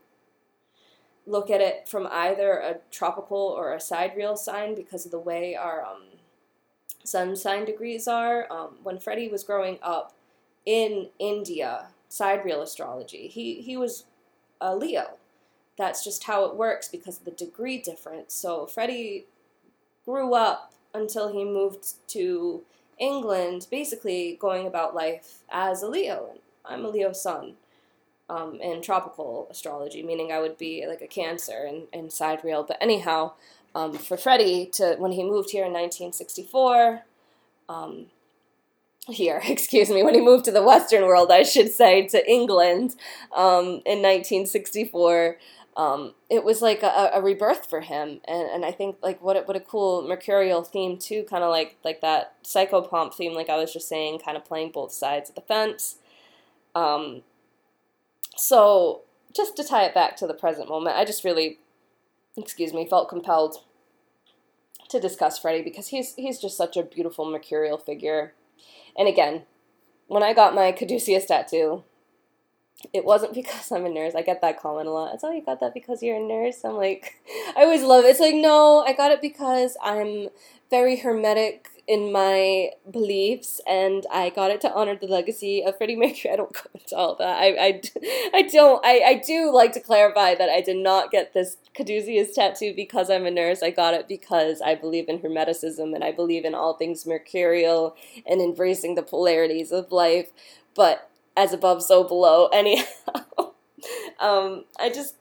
look 1.31 1.49
at 1.49 1.61
it 1.61 1.87
from 1.87 2.07
either 2.11 2.53
a 2.53 2.75
tropical 2.91 3.37
or 3.37 3.73
a 3.73 3.79
sidereal 3.79 4.35
sign 4.35 4.75
because 4.75 5.05
of 5.05 5.11
the 5.11 5.19
way 5.19 5.55
our 5.55 5.83
um, 5.83 6.03
sun 7.03 7.35
sign 7.35 7.63
degrees 7.65 8.07
are. 8.07 8.51
Um, 8.51 8.75
when 8.83 8.99
Freddie 8.99 9.29
was 9.29 9.43
growing 9.43 9.79
up 9.81 10.13
in 10.65 11.07
India, 11.19 11.87
sidereal 12.09 12.61
astrology, 12.61 13.27
he, 13.27 13.61
he 13.61 13.77
was 13.77 14.03
a 14.59 14.75
Leo. 14.75 15.11
That's 15.77 16.03
just 16.03 16.25
how 16.25 16.43
it 16.45 16.55
works 16.55 16.89
because 16.89 17.19
of 17.19 17.25
the 17.25 17.31
degree 17.31 17.77
difference. 17.77 18.33
So 18.33 18.67
Freddie 18.67 19.25
grew 20.05 20.33
up 20.33 20.73
until 20.93 21.31
he 21.31 21.45
moved 21.45 21.93
to 22.09 22.61
England, 22.99 23.67
basically 23.71 24.37
going 24.39 24.67
about 24.67 24.93
life 24.93 25.39
as 25.49 25.81
a 25.81 25.87
Leo. 25.87 26.33
I'm 26.65 26.83
a 26.83 26.89
Leo 26.89 27.13
sun 27.13 27.55
um, 28.31 28.61
in 28.61 28.81
tropical 28.81 29.47
astrology, 29.51 30.01
meaning 30.01 30.31
I 30.31 30.39
would 30.39 30.57
be 30.57 30.85
like 30.87 31.01
a 31.01 31.07
Cancer 31.07 31.65
in, 31.67 31.87
in 31.91 32.09
sidereal. 32.09 32.63
But 32.63 32.77
anyhow, 32.79 33.33
um, 33.75 33.93
for 33.93 34.15
Freddie 34.15 34.67
to 34.73 34.95
when 34.97 35.11
he 35.11 35.23
moved 35.23 35.51
here 35.51 35.65
in 35.65 35.73
1964, 35.73 37.03
um, 37.67 38.05
here, 39.07 39.41
excuse 39.47 39.89
me, 39.89 40.01
when 40.01 40.15
he 40.15 40.21
moved 40.21 40.45
to 40.45 40.51
the 40.51 40.63
Western 40.63 41.03
world, 41.03 41.29
I 41.29 41.43
should 41.43 41.69
say, 41.69 42.07
to 42.07 42.29
England 42.29 42.95
um, 43.35 43.81
in 43.85 44.01
1964. 44.01 45.37
Um, 45.75 46.13
it 46.29 46.43
was 46.43 46.61
like 46.61 46.83
a, 46.83 47.11
a, 47.13 47.21
rebirth 47.21 47.69
for 47.69 47.79
him, 47.79 48.19
and, 48.25 48.49
and 48.49 48.65
I 48.65 48.73
think 48.73 48.97
like 49.01 49.21
what 49.21 49.37
a, 49.37 49.41
what 49.41 49.55
a 49.55 49.61
cool 49.61 50.05
mercurial 50.05 50.63
theme 50.63 50.97
too, 50.97 51.23
kind 51.29 51.45
of 51.45 51.49
like 51.49 51.77
like 51.85 52.01
that 52.01 52.43
psychopomp 52.43 53.13
theme, 53.13 53.33
like 53.33 53.49
I 53.49 53.55
was 53.55 53.71
just 53.71 53.87
saying, 53.87 54.19
kind 54.19 54.35
of 54.35 54.43
playing 54.43 54.71
both 54.71 54.91
sides 54.91 55.29
of 55.29 55.35
the 55.35 55.41
fence. 55.41 55.95
Um, 56.75 57.23
so, 58.35 59.01
just 59.35 59.55
to 59.57 59.63
tie 59.63 59.83
it 59.83 59.93
back 59.93 60.15
to 60.17 60.27
the 60.27 60.33
present 60.33 60.69
moment, 60.69 60.97
I 60.97 61.05
just 61.05 61.23
really, 61.23 61.59
excuse 62.37 62.73
me, 62.73 62.87
felt 62.87 63.09
compelled 63.09 63.57
to 64.89 64.99
discuss 64.99 65.39
Freddie 65.39 65.63
because 65.63 65.87
he's 65.87 66.15
he's 66.15 66.39
just 66.39 66.57
such 66.57 66.75
a 66.77 66.83
beautiful 66.83 67.29
mercurial 67.29 67.77
figure. 67.77 68.33
And 68.97 69.07
again, 69.07 69.43
when 70.07 70.23
I 70.23 70.33
got 70.33 70.53
my 70.53 70.71
caduceus 70.73 71.25
tattoo, 71.25 71.83
it 72.93 73.05
wasn't 73.05 73.33
because 73.39 73.71
I'm 73.71 73.85
a 73.85 73.89
nurse. 73.89 74.13
I 74.15 74.21
get 74.21 74.41
that 74.41 74.59
comment 74.59 74.87
a 74.87 74.91
lot. 74.91 75.13
It's 75.13 75.23
oh, 75.23 75.31
you 75.31 75.41
got 75.41 75.59
that 75.61 75.73
because 75.73 76.03
you're 76.03 76.17
a 76.17 76.27
nurse. 76.27 76.63
I'm 76.63 76.75
like, 76.75 77.21
I 77.57 77.63
always 77.63 77.83
love 77.83 78.05
it. 78.05 78.09
It's 78.09 78.19
like 78.19 78.35
no, 78.35 78.83
I 78.85 78.93
got 78.93 79.11
it 79.11 79.21
because 79.21 79.77
I'm 79.81 80.29
very 80.69 80.97
hermetic 80.97 81.69
in 81.91 82.09
my 82.09 82.69
beliefs, 82.89 83.59
and 83.67 84.05
I 84.09 84.29
got 84.29 84.49
it 84.49 84.61
to 84.61 84.73
honor 84.73 84.95
the 84.95 85.07
legacy 85.07 85.61
of 85.61 85.77
Freddie 85.77 85.97
Mercury. 85.97 86.31
I 86.31 86.37
don't 86.37 86.53
go 86.53 86.61
into 86.73 86.95
all 86.95 87.15
that. 87.15 87.37
I, 87.37 87.47
I, 87.47 87.81
I 88.33 88.41
don't. 88.43 88.83
I, 88.85 89.01
I 89.01 89.13
do 89.15 89.53
like 89.53 89.73
to 89.73 89.81
clarify 89.81 90.33
that 90.35 90.47
I 90.47 90.61
did 90.61 90.77
not 90.77 91.11
get 91.11 91.33
this 91.33 91.57
caduceus 91.75 92.33
tattoo 92.33 92.73
because 92.73 93.09
I'm 93.09 93.25
a 93.25 93.31
nurse. 93.31 93.61
I 93.61 93.71
got 93.71 93.93
it 93.93 94.07
because 94.07 94.61
I 94.61 94.73
believe 94.73 95.09
in 95.09 95.19
Hermeticism 95.19 95.93
and 95.93 96.01
I 96.01 96.13
believe 96.13 96.45
in 96.45 96.55
all 96.55 96.75
things 96.75 97.05
mercurial 97.05 97.97
and 98.25 98.39
embracing 98.39 98.95
the 98.95 99.03
polarities 99.03 99.73
of 99.73 99.91
life. 99.91 100.29
But 100.73 101.09
as 101.35 101.51
above, 101.51 101.83
so 101.83 102.05
below. 102.05 102.47
Anyhow, 102.53 102.85
um, 104.21 104.63
I 104.79 104.89
just 104.89 105.15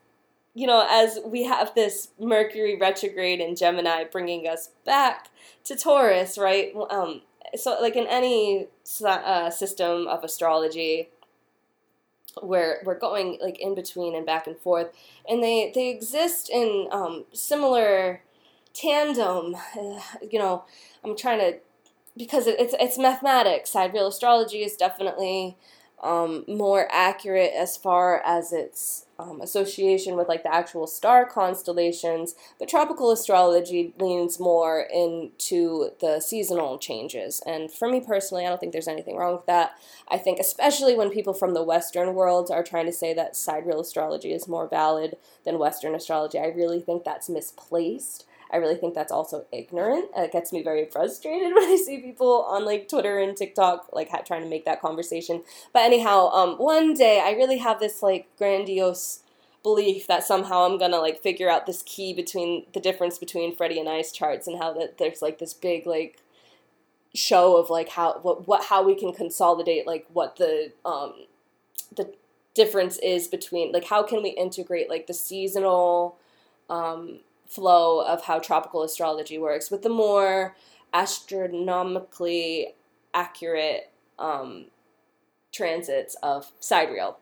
you 0.55 0.67
know, 0.67 0.87
as 0.91 1.19
we 1.25 1.45
have 1.45 1.75
this 1.75 2.09
Mercury 2.19 2.77
retrograde 2.77 3.41
in 3.41 3.55
Gemini 3.55 4.05
bringing 4.05 4.49
us 4.49 4.71
back 4.85 5.29
to 5.65 5.77
Taurus, 5.77 6.37
right? 6.37 6.73
Um, 6.91 7.23
so, 7.57 7.79
like 7.81 7.97
in 7.97 8.07
any 8.07 8.69
uh, 9.05 9.51
system 9.51 10.07
of 10.09 10.25
astrology, 10.25 11.09
where 12.41 12.81
we're 12.85 12.99
going 12.99 13.39
like 13.41 13.59
in 13.61 13.75
between 13.75 14.15
and 14.15 14.27
back 14.27 14.47
and 14.47 14.59
forth, 14.59 14.89
and 15.29 15.43
they 15.43 15.71
they 15.75 15.89
exist 15.89 16.51
in 16.51 16.89
um, 16.91 17.25
similar 17.33 18.23
tandem. 18.73 19.57
You 20.31 20.39
know, 20.39 20.65
I'm 21.05 21.17
trying 21.17 21.39
to 21.39 21.59
because 22.17 22.47
it, 22.47 22.57
it's 22.59 22.75
it's 22.79 22.99
mathematics. 22.99 23.71
Sidereal 23.71 24.09
astrology 24.09 24.63
is 24.63 24.77
definitely 24.77 25.57
um, 26.03 26.45
more 26.49 26.89
accurate 26.91 27.53
as 27.55 27.77
far 27.77 28.23
as 28.25 28.53
its 28.53 29.07
um, 29.19 29.41
association 29.43 30.17
with 30.17 30.29
like 30.29 30.43
the 30.43 30.55
actual 30.55 30.87
star 30.87 31.27
constellations, 31.27 32.35
but 32.59 32.69
tropical 32.69 33.11
astrology 33.11 33.93
leans 33.99 34.41
more 34.41 34.87
into 34.93 35.91
the 36.01 36.21
seasonal 36.21 36.79
changes. 36.79 37.43
And 37.47 37.71
for 37.71 37.89
me 37.89 38.01
personally, 38.01 38.47
I 38.47 38.49
don't 38.49 38.59
think 38.59 38.73
there's 38.73 38.89
anything 38.89 39.17
wrong 39.17 39.37
with 39.37 39.47
that. 39.47 39.73
I 40.09 40.17
think, 40.17 40.39
especially 40.39 40.95
when 40.95 41.11
people 41.11 41.35
from 41.35 41.53
the 41.53 41.63
Western 41.63 42.15
world 42.15 42.51
are 42.51 42.63
trying 42.63 42.87
to 42.87 42.93
say 42.93 43.13
that 43.13 43.37
sidereal 43.37 43.81
astrology 43.81 44.33
is 44.33 44.49
more 44.49 44.67
valid 44.67 45.17
than 45.45 45.59
Western 45.59 45.95
astrology, 45.95 46.39
I 46.39 46.47
really 46.47 46.81
think 46.81 47.05
that's 47.05 47.29
misplaced. 47.29 48.27
I 48.53 48.57
really 48.57 48.75
think 48.75 48.95
that's 48.95 49.13
also 49.13 49.47
ignorant. 49.53 50.11
It 50.17 50.33
gets 50.33 50.53
me 50.53 50.63
very 50.63 50.87
frustrated 50.87 51.49
when 51.55 51.65
I 51.65 51.77
see 51.77 51.99
people 51.99 52.45
on 52.49 52.65
like 52.65 52.89
Twitter 52.89 53.19
and 53.19 53.37
TikTok 53.37 53.89
like 53.93 54.11
trying 54.27 54.43
to 54.43 54.49
make 54.49 54.65
that 54.65 54.81
conversation. 54.81 55.43
But 55.73 55.83
anyhow, 55.83 56.31
um, 56.31 56.57
one 56.57 56.95
day 56.95 57.21
I 57.25 57.33
really 57.33 57.59
have 57.59 57.81
this 57.81 58.03
like 58.03 58.27
grandiose 58.37 59.21
belief 59.63 60.07
that 60.07 60.25
somehow 60.25 60.65
I'm 60.65 60.79
gonna 60.79 60.99
like 60.99 61.23
figure 61.23 61.51
out 61.51 61.67
this 61.67 61.83
key 61.83 62.15
between 62.15 62.67
the 62.73 62.81
difference 62.81 63.19
between 63.19 63.55
Freddie 63.55 63.79
and 63.79 63.89
I's 63.89 64.11
charts 64.11 64.47
and 64.47 64.59
how 64.59 64.73
that 64.75 64.99
there's 64.99 65.21
like 65.23 65.39
this 65.39 65.55
big 65.55 65.87
like 65.87 66.19
show 67.15 67.57
of 67.57 67.71
like 67.71 67.91
how 67.91 68.19
what 68.23 68.47
what 68.47 68.65
how 68.65 68.83
we 68.83 68.95
can 68.95 69.13
consolidate 69.13 69.87
like 69.87 70.07
what 70.13 70.37
the 70.37 70.73
um 70.85 71.13
the 71.97 72.13
difference 72.55 72.99
is 72.99 73.29
between 73.29 73.73
like 73.73 73.85
how 73.85 74.03
can 74.03 74.23
we 74.23 74.31
integrate 74.31 74.89
like 74.89 75.07
the 75.07 75.15
seasonal 75.15 76.17
um 76.69 77.21
flow 77.51 78.01
of 78.01 78.25
how 78.25 78.39
tropical 78.39 78.83
astrology 78.83 79.39
works 79.39 79.71
with 79.71 79.83
the 79.83 79.89
more 79.89 80.57
astronomically 80.95 82.75
accurate 83.13 83.91
um, 84.19 84.67
transits 85.53 86.17
of 86.23 86.53
sidereal. 86.61 87.19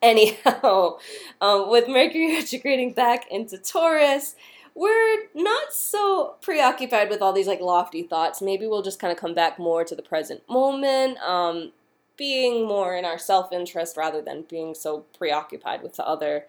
Anyhow, 0.00 0.98
um, 1.40 1.70
with 1.70 1.88
Mercury 1.88 2.36
retrograding 2.36 2.92
back 2.92 3.30
into 3.30 3.56
Taurus, 3.56 4.36
we're 4.74 5.24
not 5.34 5.72
so 5.72 6.36
preoccupied 6.40 7.10
with 7.10 7.20
all 7.22 7.32
these 7.32 7.46
like 7.46 7.60
lofty 7.60 8.02
thoughts. 8.02 8.40
Maybe 8.40 8.66
we'll 8.66 8.82
just 8.82 8.98
kind 8.98 9.12
of 9.12 9.18
come 9.18 9.34
back 9.34 9.58
more 9.58 9.84
to 9.84 9.94
the 9.94 10.02
present 10.02 10.42
moment, 10.48 11.18
um, 11.18 11.72
being 12.16 12.66
more 12.66 12.96
in 12.96 13.04
our 13.04 13.18
self 13.18 13.52
interest 13.52 13.96
rather 13.96 14.22
than 14.22 14.44
being 14.48 14.74
so 14.74 15.04
preoccupied 15.16 15.82
with 15.82 15.96
the 15.96 16.06
other. 16.06 16.46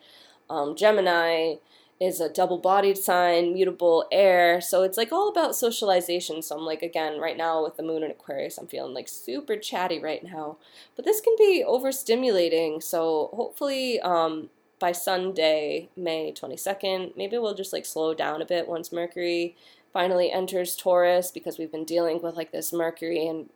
Um, 0.49 0.75
Gemini 0.75 1.56
is 2.04 2.20
a 2.20 2.30
double 2.30 2.58
bodied 2.58 2.98
sign, 2.98 3.54
mutable 3.54 4.06
air. 4.12 4.60
So 4.60 4.84
it's 4.84 4.98
like 4.98 5.12
all 5.12 5.30
about 5.30 5.56
socialization. 5.56 6.42
So 6.42 6.58
I'm 6.58 6.66
like, 6.66 6.82
again, 6.82 7.20
right 7.20 7.38
now 7.38 7.63
with 7.63 7.78
the 7.78 7.84
moon 7.84 8.04
in 8.04 8.12
Aquarius, 8.12 8.58
I'm 8.58 8.68
feeling 8.68 8.94
like 8.94 9.08
super 9.08 9.56
chatty 9.56 10.00
right 10.00 10.24
now. 10.24 10.58
But 10.96 11.06
this 11.06 11.22
can 11.22 11.36
be 11.38 11.63
overstimulating. 11.68 12.84
So 12.84 13.30
hopefully, 13.34 14.02
um, 14.02 14.50
by 14.80 14.92
Sunday, 14.92 15.89
May 15.96 16.34
22nd, 16.34 17.16
maybe 17.16 17.38
we'll 17.38 17.54
just 17.54 17.72
like 17.72 17.86
slow 17.86 18.13
down 18.13 18.42
a 18.42 18.46
bit 18.46 18.68
once 18.68 18.92
Mercury 18.92 19.56
finally 19.94 20.30
enters 20.32 20.76
Taurus 20.76 21.32
because 21.32 21.58
we've 21.58 21.72
been 21.72 21.86
dealing 21.86 22.22
with 22.22 22.36
like 22.36 22.52
this 22.52 22.74
Mercury 22.74 23.26
and 23.26 23.50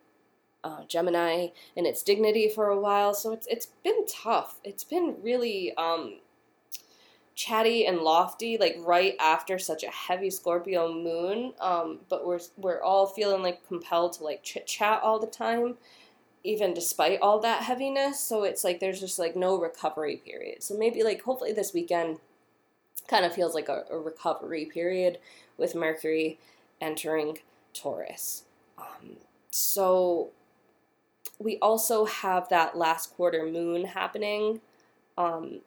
uh, 0.63 0.85
Gemini 0.87 1.47
and 1.75 1.85
its 1.85 2.01
dignity 2.01 2.47
for 2.47 2.67
a 2.67 2.79
while. 2.79 3.13
So 3.13 3.33
it's 3.33 3.47
it's 3.47 3.67
been 3.83 4.05
tough. 4.05 4.59
It's 4.63 4.83
been 4.85 5.17
really 5.21 5.73
um, 5.75 6.19
chatty 7.37 7.85
and 7.85 7.99
lofty 7.99 8.57
like 8.57 8.75
right 8.79 9.15
after 9.19 9.59
such 9.59 9.83
a 9.83 9.91
heavy 9.91 10.29
Scorpio 10.29 10.91
moon. 10.91 11.53
Um, 11.61 11.99
but 12.09 12.25
we're 12.25 12.39
we're 12.57 12.81
all 12.81 13.05
feeling 13.05 13.43
like 13.43 13.65
compelled 13.67 14.13
to 14.13 14.23
like 14.23 14.43
chit 14.43 14.65
chat 14.65 15.01
all 15.03 15.19
the 15.19 15.27
time, 15.27 15.75
even 16.43 16.73
despite 16.73 17.21
all 17.21 17.39
that 17.39 17.63
heaviness. 17.63 18.19
So 18.19 18.43
it's 18.43 18.63
like 18.63 18.79
there's 18.79 18.99
just 18.99 19.19
like 19.19 19.35
no 19.35 19.57
recovery 19.57 20.17
period. 20.17 20.63
So 20.63 20.75
maybe 20.75 21.03
like 21.03 21.21
hopefully 21.21 21.53
this 21.53 21.73
weekend 21.73 22.17
kind 23.07 23.23
of 23.23 23.35
feels 23.35 23.53
like 23.53 23.69
a, 23.69 23.83
a 23.91 23.97
recovery 23.97 24.65
period 24.65 25.19
with 25.57 25.75
Mercury 25.75 26.39
entering 26.81 27.37
Taurus. 27.71 28.43
Um, 28.79 29.17
so 29.51 30.31
we 31.37 31.59
also 31.59 32.05
have 32.05 32.49
that 32.49 32.75
last 32.75 33.15
quarter 33.15 33.45
moon 33.45 33.85
happening. 33.85 34.59
Um, 35.19 35.61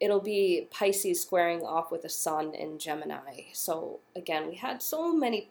it'll 0.00 0.20
be 0.20 0.68
Pisces 0.70 1.20
squaring 1.20 1.62
off 1.62 1.90
with 1.90 2.02
the 2.02 2.08
sun 2.08 2.54
in 2.54 2.78
Gemini. 2.78 3.44
So 3.52 4.00
again, 4.14 4.48
we 4.48 4.56
had 4.56 4.82
so 4.82 5.12
many 5.12 5.48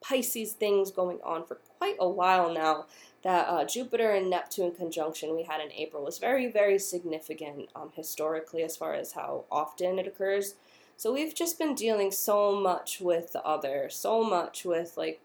Pisces 0.00 0.52
things 0.52 0.90
going 0.90 1.18
on 1.24 1.44
for 1.44 1.56
quite 1.78 1.96
a 1.98 2.08
while 2.08 2.52
now 2.52 2.86
that 3.24 3.48
uh, 3.48 3.64
Jupiter 3.64 4.12
and 4.12 4.30
Neptune 4.30 4.72
conjunction 4.72 5.34
we 5.34 5.42
had 5.42 5.60
in 5.60 5.72
April 5.72 6.04
was 6.04 6.18
very, 6.18 6.50
very 6.50 6.78
significant 6.78 7.68
um, 7.74 7.90
historically 7.94 8.62
as 8.62 8.76
far 8.76 8.94
as 8.94 9.12
how 9.12 9.44
often 9.50 9.98
it 9.98 10.06
occurs. 10.06 10.54
So 10.96 11.12
we've 11.12 11.34
just 11.34 11.58
been 11.58 11.74
dealing 11.74 12.10
so 12.10 12.54
much 12.54 13.00
with 13.00 13.32
the 13.32 13.44
other, 13.44 13.88
so 13.90 14.22
much 14.22 14.64
with 14.64 14.96
like 14.96 15.20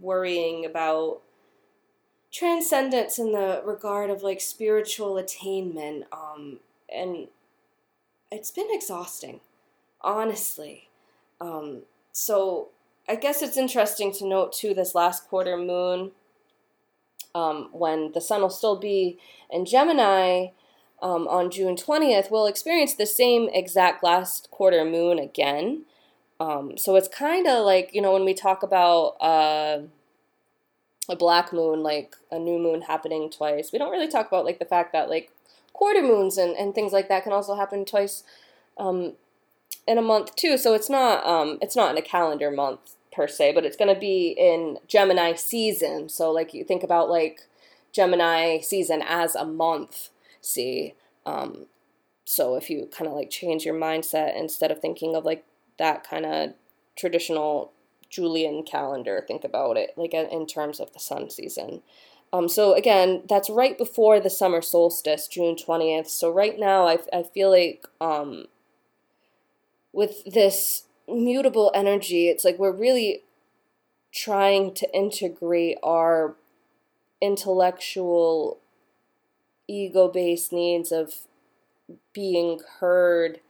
worrying 0.00 0.64
about 0.64 1.20
transcendence 2.30 3.18
in 3.18 3.32
the 3.32 3.62
regard 3.64 4.10
of 4.10 4.22
like 4.22 4.40
spiritual 4.40 5.16
attainment 5.16 6.04
um, 6.12 6.60
and 6.94 7.28
it's 8.30 8.50
been 8.50 8.68
exhausting, 8.70 9.40
honestly. 10.00 10.88
Um, 11.40 11.82
so 12.12 12.68
I 13.08 13.16
guess 13.16 13.42
it's 13.42 13.56
interesting 13.56 14.12
to 14.14 14.26
note 14.26 14.52
too 14.52 14.74
this 14.74 14.94
last 14.94 15.28
quarter 15.28 15.56
moon, 15.56 16.12
um, 17.34 17.68
when 17.72 18.12
the 18.12 18.20
sun 18.20 18.42
will 18.42 18.50
still 18.50 18.76
be 18.76 19.18
in 19.50 19.64
Gemini 19.64 20.48
um, 21.00 21.28
on 21.28 21.50
June 21.50 21.76
20th, 21.76 22.30
we'll 22.30 22.46
experience 22.46 22.94
the 22.94 23.06
same 23.06 23.48
exact 23.52 24.02
last 24.02 24.50
quarter 24.50 24.84
moon 24.84 25.18
again. 25.18 25.84
Um, 26.40 26.76
so 26.76 26.96
it's 26.96 27.08
kind 27.08 27.46
of 27.46 27.64
like, 27.64 27.94
you 27.94 28.02
know, 28.02 28.12
when 28.12 28.24
we 28.24 28.34
talk 28.34 28.62
about 28.62 29.16
uh, 29.20 29.80
a 31.08 31.16
black 31.16 31.52
moon, 31.52 31.82
like 31.82 32.16
a 32.30 32.38
new 32.38 32.58
moon 32.58 32.82
happening 32.82 33.30
twice, 33.30 33.72
we 33.72 33.78
don't 33.78 33.90
really 33.90 34.08
talk 34.08 34.28
about 34.28 34.44
like 34.44 34.58
the 34.58 34.64
fact 34.64 34.92
that 34.92 35.08
like 35.08 35.30
quarter 35.78 36.02
moons 36.02 36.36
and, 36.36 36.56
and 36.56 36.74
things 36.74 36.92
like 36.92 37.08
that 37.08 37.22
can 37.22 37.32
also 37.32 37.54
happen 37.54 37.84
twice 37.84 38.24
um, 38.78 39.12
in 39.86 39.96
a 39.96 40.02
month 40.02 40.34
too. 40.34 40.58
So 40.58 40.74
it's 40.74 40.90
not 40.90 41.24
um, 41.24 41.58
it's 41.62 41.76
not 41.76 41.92
in 41.92 41.96
a 41.96 42.02
calendar 42.02 42.50
month 42.50 42.96
per 43.12 43.28
se, 43.28 43.52
but 43.54 43.64
it's 43.64 43.76
going 43.76 43.94
to 43.94 43.98
be 43.98 44.34
in 44.36 44.78
Gemini 44.88 45.34
season. 45.34 46.08
So 46.08 46.32
like 46.32 46.52
you 46.52 46.64
think 46.64 46.82
about 46.82 47.08
like 47.08 47.42
Gemini 47.92 48.58
season 48.58 49.02
as 49.06 49.36
a 49.36 49.44
month. 49.44 50.08
See, 50.40 50.94
um, 51.24 51.66
so 52.24 52.56
if 52.56 52.68
you 52.68 52.88
kind 52.90 53.08
of 53.08 53.14
like 53.14 53.30
change 53.30 53.64
your 53.64 53.74
mindset 53.74 54.36
instead 54.36 54.72
of 54.72 54.80
thinking 54.80 55.14
of 55.14 55.24
like 55.24 55.44
that 55.78 56.02
kind 56.02 56.26
of 56.26 56.54
traditional 56.96 57.70
Julian 58.10 58.64
calendar, 58.64 59.24
think 59.28 59.44
about 59.44 59.76
it 59.76 59.92
like 59.96 60.12
in 60.12 60.44
terms 60.48 60.80
of 60.80 60.92
the 60.92 60.98
sun 60.98 61.30
season. 61.30 61.82
Um, 62.32 62.48
so 62.48 62.74
again, 62.74 63.22
that's 63.28 63.48
right 63.48 63.76
before 63.76 64.20
the 64.20 64.30
summer 64.30 64.60
solstice, 64.60 65.28
June 65.28 65.56
20th. 65.56 66.08
So 66.08 66.30
right 66.30 66.58
now, 66.58 66.86
I, 66.86 66.98
I 67.12 67.22
feel 67.22 67.50
like 67.50 67.86
um, 68.00 68.46
with 69.92 70.24
this 70.24 70.84
mutable 71.08 71.70
energy, 71.74 72.28
it's 72.28 72.44
like 72.44 72.58
we're 72.58 72.70
really 72.70 73.22
trying 74.12 74.74
to 74.74 74.94
integrate 74.94 75.78
our 75.82 76.34
intellectual, 77.20 78.58
ego 79.66 80.08
based 80.08 80.52
needs 80.52 80.92
of 80.92 81.14
being 82.12 82.60
heard 82.80 83.40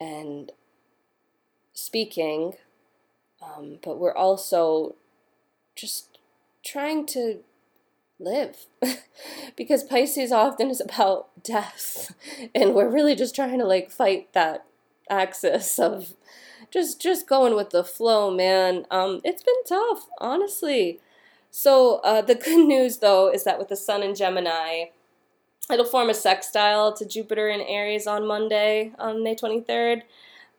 and 0.00 0.52
speaking, 1.74 2.54
um, 3.42 3.78
but 3.82 3.98
we're 3.98 4.14
also 4.14 4.94
just 5.76 6.18
trying 6.64 7.06
to 7.06 7.40
live. 8.20 8.66
Because 9.56 9.82
Pisces 9.82 10.32
often 10.32 10.70
is 10.70 10.80
about 10.80 11.28
death. 11.42 12.14
And 12.54 12.74
we're 12.74 12.88
really 12.88 13.14
just 13.14 13.34
trying 13.34 13.58
to 13.58 13.66
like 13.66 13.90
fight 13.90 14.32
that 14.32 14.64
axis 15.08 15.78
of 15.78 16.14
just 16.70 17.02
just 17.02 17.28
going 17.28 17.56
with 17.56 17.70
the 17.70 17.84
flow 17.84 18.30
man. 18.30 18.86
Um 18.90 19.20
it's 19.24 19.42
been 19.42 19.64
tough 19.66 20.06
honestly. 20.18 21.00
So 21.50 21.96
uh, 22.04 22.22
the 22.22 22.36
good 22.36 22.66
news 22.74 22.98
though 22.98 23.30
is 23.32 23.44
that 23.44 23.58
with 23.58 23.68
the 23.68 23.76
sun 23.76 24.02
in 24.02 24.14
Gemini 24.14 24.86
it'll 25.70 25.84
form 25.84 26.10
a 26.10 26.14
sextile 26.14 26.92
to 26.94 27.04
Jupiter 27.06 27.48
in 27.48 27.60
Aries 27.60 28.06
on 28.06 28.26
Monday 28.26 28.92
on 28.98 29.22
May 29.22 29.34
23rd 29.34 30.02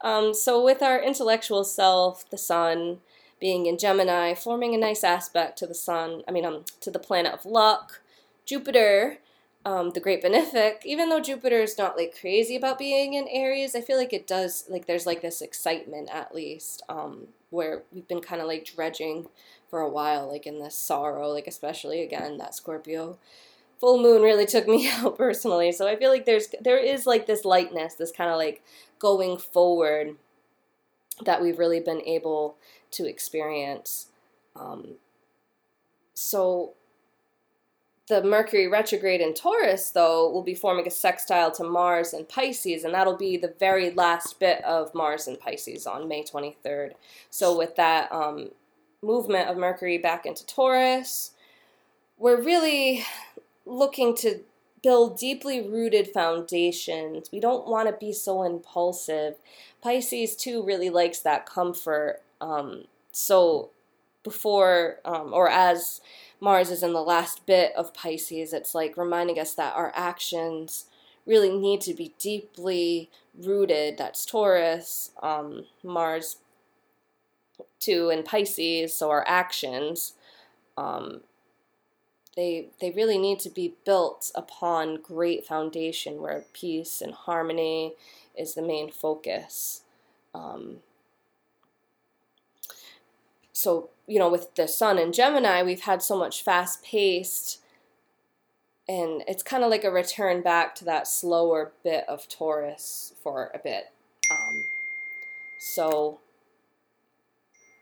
um, 0.01 0.33
so 0.33 0.63
with 0.63 0.81
our 0.81 1.01
intellectual 1.01 1.63
self 1.63 2.29
the 2.29 2.37
sun 2.37 2.99
being 3.41 3.65
in 3.65 3.77
Gemini, 3.77 4.33
forming 4.33 4.73
a 4.73 4.77
nice 4.77 5.03
aspect 5.03 5.57
to 5.57 5.67
the 5.67 5.75
sun, 5.75 6.23
I 6.27 6.31
mean, 6.31 6.45
um, 6.45 6.63
to 6.79 6.89
the 6.89 6.99
planet 6.99 7.33
of 7.33 7.45
luck. 7.45 8.01
Jupiter 8.45 9.17
um, 9.65 9.91
the 9.91 9.99
Great 9.99 10.23
Benefic, 10.23 10.77
even 10.85 11.09
though 11.09 11.19
Jupiter 11.19 11.61
is 11.61 11.77
not 11.77 11.97
like 11.97 12.17
crazy 12.19 12.55
about 12.55 12.79
being 12.79 13.13
in 13.13 13.27
Aries, 13.27 13.75
I 13.75 13.81
feel 13.81 13.97
like 13.97 14.13
it 14.13 14.27
does 14.27 14.65
like 14.69 14.87
there's 14.87 15.05
like 15.05 15.21
this 15.21 15.41
excitement 15.41 16.09
at 16.11 16.33
least 16.33 16.81
um, 16.89 17.27
where 17.49 17.83
we've 17.91 18.07
been 18.07 18.21
kind 18.21 18.41
of 18.41 18.47
like 18.47 18.65
dredging 18.65 19.27
for 19.69 19.79
a 19.79 19.89
while, 19.89 20.29
like 20.29 20.47
in 20.47 20.59
this 20.59 20.75
sorrow, 20.75 21.29
like 21.29 21.47
especially 21.47 22.01
again 22.01 22.37
that 22.37 22.55
Scorpio 22.55 23.17
full 23.79 24.01
moon 24.01 24.21
really 24.21 24.45
took 24.45 24.67
me 24.67 24.89
out 24.91 25.17
personally. 25.17 25.71
So 25.71 25.87
I 25.87 25.95
feel 25.95 26.09
like 26.09 26.25
there's 26.25 26.47
there 26.59 26.79
is 26.79 27.05
like 27.05 27.27
this 27.27 27.45
lightness, 27.45 27.95
this 27.95 28.11
kind 28.11 28.29
of 28.29 28.37
like 28.37 28.63
going 28.99 29.37
forward 29.37 30.15
that 31.23 31.41
we've 31.41 31.59
really 31.59 31.79
been 31.79 32.01
able 32.01 32.55
to 32.91 33.07
experience. 33.07 34.07
Um, 34.55 34.95
so 36.13 36.73
the 38.11 38.21
Mercury 38.21 38.67
retrograde 38.67 39.21
in 39.21 39.33
Taurus, 39.33 39.91
though, 39.91 40.29
will 40.29 40.43
be 40.43 40.53
forming 40.53 40.85
a 40.85 40.91
sextile 40.91 41.49
to 41.51 41.63
Mars 41.63 42.13
and 42.13 42.27
Pisces, 42.27 42.83
and 42.83 42.93
that'll 42.93 43.15
be 43.15 43.37
the 43.37 43.55
very 43.57 43.91
last 43.91 44.37
bit 44.37 44.61
of 44.65 44.93
Mars 44.93 45.27
and 45.27 45.39
Pisces 45.39 45.87
on 45.87 46.09
May 46.09 46.21
23rd. 46.21 46.91
So, 47.29 47.57
with 47.57 47.77
that 47.77 48.11
um, 48.11 48.51
movement 49.01 49.49
of 49.49 49.55
Mercury 49.55 49.97
back 49.97 50.25
into 50.25 50.45
Taurus, 50.45 51.31
we're 52.17 52.41
really 52.41 53.05
looking 53.65 54.13
to 54.17 54.41
build 54.83 55.17
deeply 55.17 55.61
rooted 55.61 56.09
foundations. 56.09 57.29
We 57.31 57.39
don't 57.39 57.65
want 57.65 57.87
to 57.87 57.93
be 57.93 58.11
so 58.11 58.43
impulsive. 58.43 59.35
Pisces, 59.81 60.35
too, 60.35 60.61
really 60.63 60.89
likes 60.89 61.19
that 61.19 61.45
comfort. 61.45 62.21
Um, 62.41 62.85
so, 63.13 63.69
before 64.23 64.97
um, 65.05 65.33
or 65.33 65.49
as 65.49 66.01
Mars 66.41 66.71
is 66.71 66.81
in 66.83 66.91
the 66.91 67.03
last 67.03 67.45
bit 67.45 67.71
of 67.75 67.93
Pisces. 67.93 68.51
It's 68.51 68.73
like 68.75 68.97
reminding 68.97 69.39
us 69.39 69.53
that 69.53 69.75
our 69.75 69.93
actions 69.95 70.85
really 71.25 71.55
need 71.55 71.81
to 71.81 71.93
be 71.93 72.13
deeply 72.19 73.09
rooted. 73.39 73.97
That's 73.97 74.25
Taurus, 74.25 75.11
um, 75.21 75.65
Mars 75.83 76.37
two 77.79 78.09
in 78.09 78.23
Pisces, 78.23 78.95
so 78.95 79.11
our 79.11 79.23
actions. 79.27 80.13
Um, 80.77 81.21
they 82.35 82.69
they 82.79 82.91
really 82.91 83.17
need 83.17 83.39
to 83.41 83.49
be 83.49 83.75
built 83.85 84.31
upon 84.33 85.01
great 85.01 85.45
foundation 85.45 86.21
where 86.21 86.45
peace 86.53 87.01
and 87.01 87.13
harmony 87.13 87.93
is 88.35 88.55
the 88.55 88.61
main 88.61 88.89
focus. 88.89 89.81
Um, 90.33 90.77
so 93.61 93.89
you 94.07 94.17
know 94.17 94.29
with 94.29 94.55
the 94.55 94.67
sun 94.67 94.97
and 94.97 95.13
gemini 95.13 95.61
we've 95.61 95.81
had 95.81 96.01
so 96.01 96.17
much 96.17 96.43
fast 96.43 96.83
paced 96.83 97.59
and 98.87 99.23
it's 99.27 99.43
kind 99.43 99.63
of 99.63 99.69
like 99.69 99.83
a 99.83 99.91
return 99.91 100.41
back 100.41 100.73
to 100.75 100.83
that 100.85 101.07
slower 101.07 101.71
bit 101.83 102.03
of 102.09 102.27
taurus 102.27 103.13
for 103.21 103.51
a 103.53 103.59
bit. 103.59 103.91
Um, 104.31 104.63
so 105.59 106.19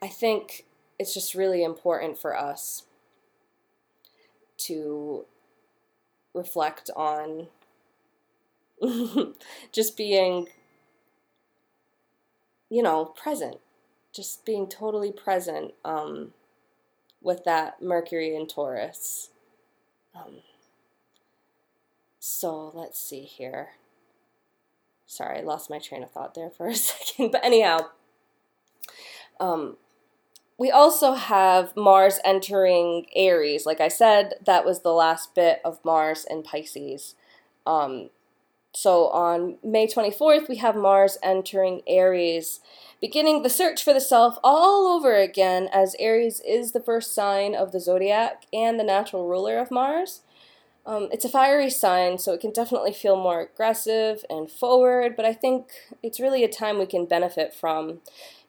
i 0.02 0.08
think 0.08 0.65
it's 1.00 1.13
just 1.13 1.34
really 1.34 1.63
important 1.63 2.18
for 2.18 2.38
us 2.38 2.84
to 4.58 5.26
reflect 6.34 6.89
on 6.96 7.48
just 9.72 9.96
being 9.96 10.48
you 12.70 12.84
know 12.84 13.06
present 13.06 13.60
just 14.19 14.45
being 14.45 14.67
totally 14.67 15.13
present 15.13 15.73
um, 15.86 16.34
with 17.21 17.45
that 17.45 17.82
Mercury 17.82 18.36
in 18.36 18.47
Taurus. 18.47 19.29
Um, 20.13 20.39
so 22.19 22.69
let's 22.73 22.99
see 22.99 23.21
here. 23.21 23.69
Sorry, 25.05 25.39
I 25.39 25.41
lost 25.41 25.69
my 25.69 25.79
train 25.79 26.03
of 26.03 26.12
thought 26.12 26.36
there 26.36 26.49
for 26.49 26.67
a 26.67 26.75
second. 26.75 27.32
But 27.32 27.45
anyhow, 27.45 27.88
um, 29.39 29.77
we 30.58 30.69
also 30.69 31.13
have 31.13 31.77
Mars 31.77 32.19
entering 32.25 33.05
Aries. 33.15 33.65
Like 33.65 33.79
I 33.79 33.88
said, 33.88 34.34
that 34.45 34.65
was 34.65 34.82
the 34.82 34.91
last 34.91 35.34
bit 35.34 35.62
of 35.63 35.79
Mars 35.86 36.25
in 36.29 36.43
Pisces. 36.43 37.15
Um, 37.65 38.10
so 38.73 39.08
on 39.08 39.60
May 39.63 39.88
24th, 39.88 40.49
we 40.49 40.58
have 40.58 40.75
Mars 40.75 41.17
entering 41.23 41.84
Aries 41.88 42.60
beginning 43.01 43.43
the 43.43 43.49
search 43.49 43.83
for 43.83 43.93
the 43.93 44.01
self 44.01 44.38
all 44.43 44.88
over 44.88 45.15
again, 45.15 45.69
as 45.71 45.95
Aries 45.99 46.41
is 46.41 46.71
the 46.71 46.81
first 46.81 47.13
sign 47.13 47.55
of 47.55 47.71
the 47.71 47.79
zodiac 47.79 48.43
and 48.51 48.79
the 48.79 48.83
natural 48.83 49.27
ruler 49.27 49.57
of 49.57 49.71
Mars. 49.71 50.21
Um, 50.85 51.09
it's 51.12 51.25
a 51.25 51.29
fiery 51.29 51.69
sign, 51.69 52.17
so 52.17 52.33
it 52.33 52.41
can 52.41 52.51
definitely 52.51 52.93
feel 52.93 53.15
more 53.15 53.41
aggressive 53.41 54.25
and 54.29 54.49
forward, 54.49 55.15
but 55.15 55.25
I 55.25 55.33
think 55.33 55.67
it's 56.01 56.19
really 56.19 56.43
a 56.43 56.47
time 56.47 56.79
we 56.79 56.85
can 56.85 57.05
benefit 57.05 57.53
from 57.53 57.99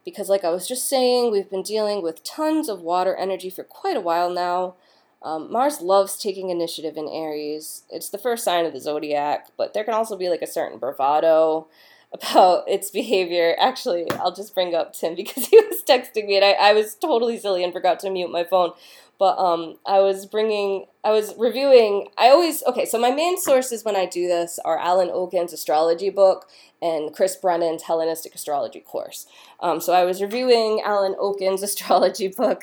because, 0.04 0.28
like 0.28 0.44
I 0.44 0.50
was 0.50 0.66
just 0.66 0.88
saying, 0.88 1.30
we've 1.30 1.50
been 1.50 1.62
dealing 1.62 2.02
with 2.02 2.24
tons 2.24 2.68
of 2.68 2.80
water 2.80 3.14
energy 3.14 3.50
for 3.50 3.64
quite 3.64 3.96
a 3.96 4.00
while 4.00 4.30
now. 4.30 4.74
Um, 5.22 5.52
Mars 5.52 5.82
loves 5.82 6.18
taking 6.18 6.48
initiative 6.48 6.96
in 6.96 7.08
Aries. 7.08 7.82
It's 7.90 8.08
the 8.08 8.16
first 8.16 8.42
sign 8.42 8.64
of 8.64 8.72
the 8.72 8.80
zodiac, 8.80 9.48
but 9.58 9.74
there 9.74 9.84
can 9.84 9.92
also 9.92 10.16
be 10.16 10.30
like 10.30 10.40
a 10.40 10.46
certain 10.46 10.78
bravado 10.78 11.66
about 12.12 12.68
its 12.68 12.90
behavior. 12.90 13.54
Actually, 13.58 14.10
I'll 14.12 14.34
just 14.34 14.54
bring 14.54 14.74
up 14.74 14.92
Tim 14.92 15.14
because 15.16 15.46
he 15.46 15.56
was 15.56 15.82
texting 15.82 16.26
me 16.26 16.36
and 16.36 16.44
I, 16.44 16.52
I 16.52 16.72
was 16.72 16.94
totally 16.94 17.38
silly 17.38 17.64
and 17.64 17.72
forgot 17.72 18.00
to 18.00 18.10
mute 18.10 18.30
my 18.30 18.44
phone. 18.44 18.72
But 19.18 19.38
um, 19.38 19.76
I 19.84 20.00
was 20.00 20.24
bringing, 20.24 20.86
I 21.04 21.10
was 21.10 21.34
reviewing. 21.36 22.08
I 22.16 22.28
always 22.30 22.62
okay. 22.62 22.86
So 22.86 22.98
my 22.98 23.10
main 23.10 23.38
sources 23.38 23.84
when 23.84 23.94
I 23.94 24.06
do 24.06 24.26
this 24.26 24.58
are 24.64 24.78
Alan 24.78 25.10
Oken's 25.10 25.52
astrology 25.52 26.08
book 26.08 26.48
and 26.80 27.12
Chris 27.14 27.36
Brennan's 27.36 27.82
Hellenistic 27.82 28.34
astrology 28.34 28.80
course. 28.80 29.26
Um, 29.60 29.78
so 29.78 29.92
I 29.92 30.04
was 30.04 30.22
reviewing 30.22 30.80
Alan 30.82 31.16
Oken's 31.20 31.62
astrology 31.70 32.28
book, 32.28 32.62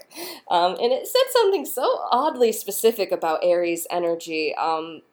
um, 0.49 0.71
and 0.81 0.91
it 0.91 1.05
said 1.05 1.31
something 1.31 1.63
so 1.63 1.83
oddly 2.11 2.51
specific 2.51 3.11
about 3.11 3.41
Aries 3.43 3.85
energy. 3.91 4.55
Um, 4.55 5.03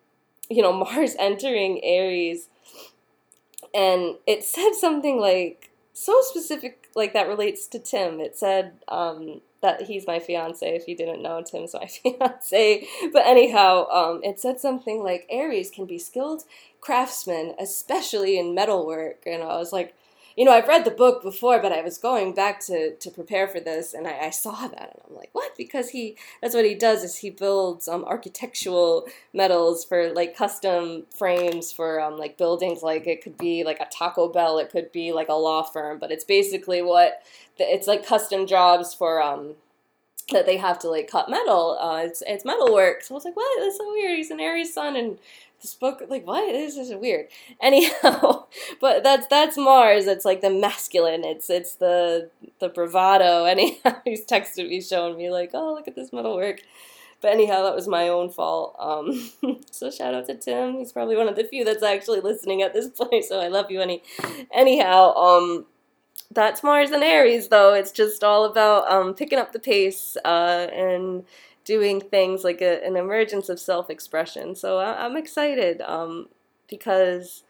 you 0.49 0.63
know, 0.63 0.73
Mars 0.95 1.15
entering 1.19 1.85
Aries 1.85 2.49
and 3.75 4.17
it 4.27 4.45
said 4.45 4.75
something 4.75 5.19
like 5.21 5.71
so 5.93 6.21
specific 6.23 6.89
like 6.95 7.13
that 7.13 7.29
relates 7.29 7.67
to 7.69 7.79
Tim. 7.79 8.21
It 8.21 8.37
said 8.37 8.73
um, 8.89 9.41
that 9.63 9.83
he's 9.83 10.07
my 10.07 10.19
fiance. 10.19 10.67
If 10.67 10.87
you 10.89 10.97
didn't 10.97 11.23
know, 11.23 11.43
Tim's 11.43 11.75
my 11.75 11.87
fiance. 11.87 12.87
But 13.13 13.27
anyhow, 13.27 13.89
um, 13.91 14.21
it 14.23 14.39
said 14.41 14.61
something 14.61 15.03
like 15.03 15.27
Aries 15.31 15.71
can 15.71 15.87
be 15.87 15.99
skilled 15.99 16.45
craftsmen, 16.81 17.55
especially 17.59 18.39
in 18.39 18.55
metalwork. 18.55 19.23
And 19.27 19.43
I 19.43 19.57
was 19.57 19.73
like, 19.73 19.95
you 20.37 20.45
know, 20.45 20.53
I've 20.53 20.69
read 20.69 20.85
the 20.85 20.91
book 20.91 21.23
before, 21.23 21.61
but 21.61 21.73
I 21.73 21.81
was 21.83 21.99
going 21.99 22.35
back 22.35 22.61
to, 22.67 22.97
to 22.97 23.11
prepare 23.11 23.47
for 23.47 23.61
this, 23.61 23.95
and 23.95 24.07
I, 24.07 24.27
I 24.27 24.31
saw 24.31 24.67
that, 24.67 24.91
and 24.95 25.01
I'm 25.09 25.15
like, 25.15 25.31
what? 25.33 25.57
Because 25.57 25.91
he, 25.91 26.17
that's 26.43 26.55
what 26.55 26.65
he 26.65 26.75
does, 26.75 27.05
is 27.05 27.19
he 27.19 27.31
builds 27.31 27.87
um, 27.87 28.05
architectural 28.05 29.07
metals 29.33 29.85
for 29.85 30.13
like 30.13 30.37
custom 30.37 31.05
frames 31.15 31.73
for 31.73 32.01
um, 32.01 32.19
like 32.19 32.37
buildings. 32.37 32.83
Like 32.83 33.07
it 33.07 33.23
could 33.23 33.39
be 33.39 33.65
like 33.65 33.81
a 33.81 33.87
Taco 33.87 34.29
Bell, 34.29 34.59
it 34.59 34.71
could 34.71 34.91
be 34.93 35.13
like 35.13 35.29
a 35.29 35.35
law 35.35 35.63
firm, 35.63 35.99
but 35.99 36.11
it's 36.11 36.25
basically 36.25 36.83
what 36.83 37.23
it's 37.59 37.87
like 37.87 38.05
custom 38.05 38.47
jobs 38.47 38.93
for 38.93 39.23
um, 39.23 39.55
that 40.33 40.47
they 40.47 40.57
have 40.57 40.79
to 40.81 40.89
like 40.89 41.09
cut 41.09 41.31
metal. 41.31 41.79
Uh, 41.81 42.03
it's 42.05 42.23
it's 42.27 42.45
metal 42.45 42.73
work. 42.73 43.03
So 43.03 43.15
I 43.15 43.17
was 43.17 43.25
like, 43.25 43.37
what? 43.37 43.61
That's 43.61 43.79
so 43.79 43.93
weird. 43.93 44.17
He's 44.17 44.31
an 44.31 44.41
Aries 44.41 44.73
sun, 44.73 44.97
and 44.97 45.19
this 45.65 45.75
book 45.75 46.03
like 46.09 46.27
what? 46.27 46.53
This 46.53 46.77
is 46.77 46.95
weird. 46.95 47.27
Anyhow 47.61 48.45
but 48.81 49.03
that's 49.03 49.27
that's 49.27 49.57
mars. 49.57 50.07
It's 50.07 50.25
like 50.25 50.43
the 50.43 50.51
masculine. 50.51 51.25
It's 51.25 51.51
it's 51.51 51.77
the 51.77 52.31
the 52.61 52.69
bravado. 52.69 53.45
Anyhow 53.55 53.97
he's 54.05 54.25
texted 54.25 54.69
me 54.69 54.81
showing 54.81 55.17
me 55.17 55.31
like 55.31 55.51
oh 55.55 55.75
look 55.75 55.89
at 55.89 55.97
this 55.97 56.13
metal 56.13 56.37
work. 56.37 56.61
But 57.21 57.33
anyhow 57.33 57.63
that 57.63 57.75
was 57.75 57.89
my 57.89 58.09
own 58.09 58.29
fault. 58.31 58.77
Um 58.79 59.31
so 59.71 59.91
shout 59.91 60.15
out 60.15 60.27
to 60.27 60.37
tim. 60.37 60.75
He's 60.79 60.93
probably 60.93 61.17
one 61.17 61.29
of 61.29 61.37
the 61.37 61.45
few 61.45 61.65
that's 61.65 61.83
actually 61.83 62.21
listening 62.21 62.61
at 62.63 62.75
this 62.75 62.89
point 62.89 63.25
so 63.25 63.41
i 63.41 63.49
love 63.49 63.71
you 63.71 63.81
any 63.81 64.03
anyhow 64.53 65.15
um 65.15 65.65
that's 66.31 66.63
mars 66.63 66.91
and 66.91 67.03
aries 67.03 67.49
though. 67.49 67.73
It's 67.73 67.93
just 67.93 68.23
all 68.23 68.45
about 68.45 68.91
um 68.93 69.15
picking 69.15 69.39
up 69.39 69.53
the 69.53 69.59
pace 69.59 70.17
uh 70.25 70.69
and 70.73 71.25
doing 71.65 72.01
things 72.01 72.45
like 72.45 72.61
a, 72.61 72.85
an 72.85 72.97
emergence 72.97 73.49
of 73.49 73.59
self 73.59 73.91
expression. 73.91 74.55
So 74.55 74.79
I, 74.79 75.07
am 75.07 75.17
excited 75.17 75.81
um, 75.81 76.29
because 76.69 77.43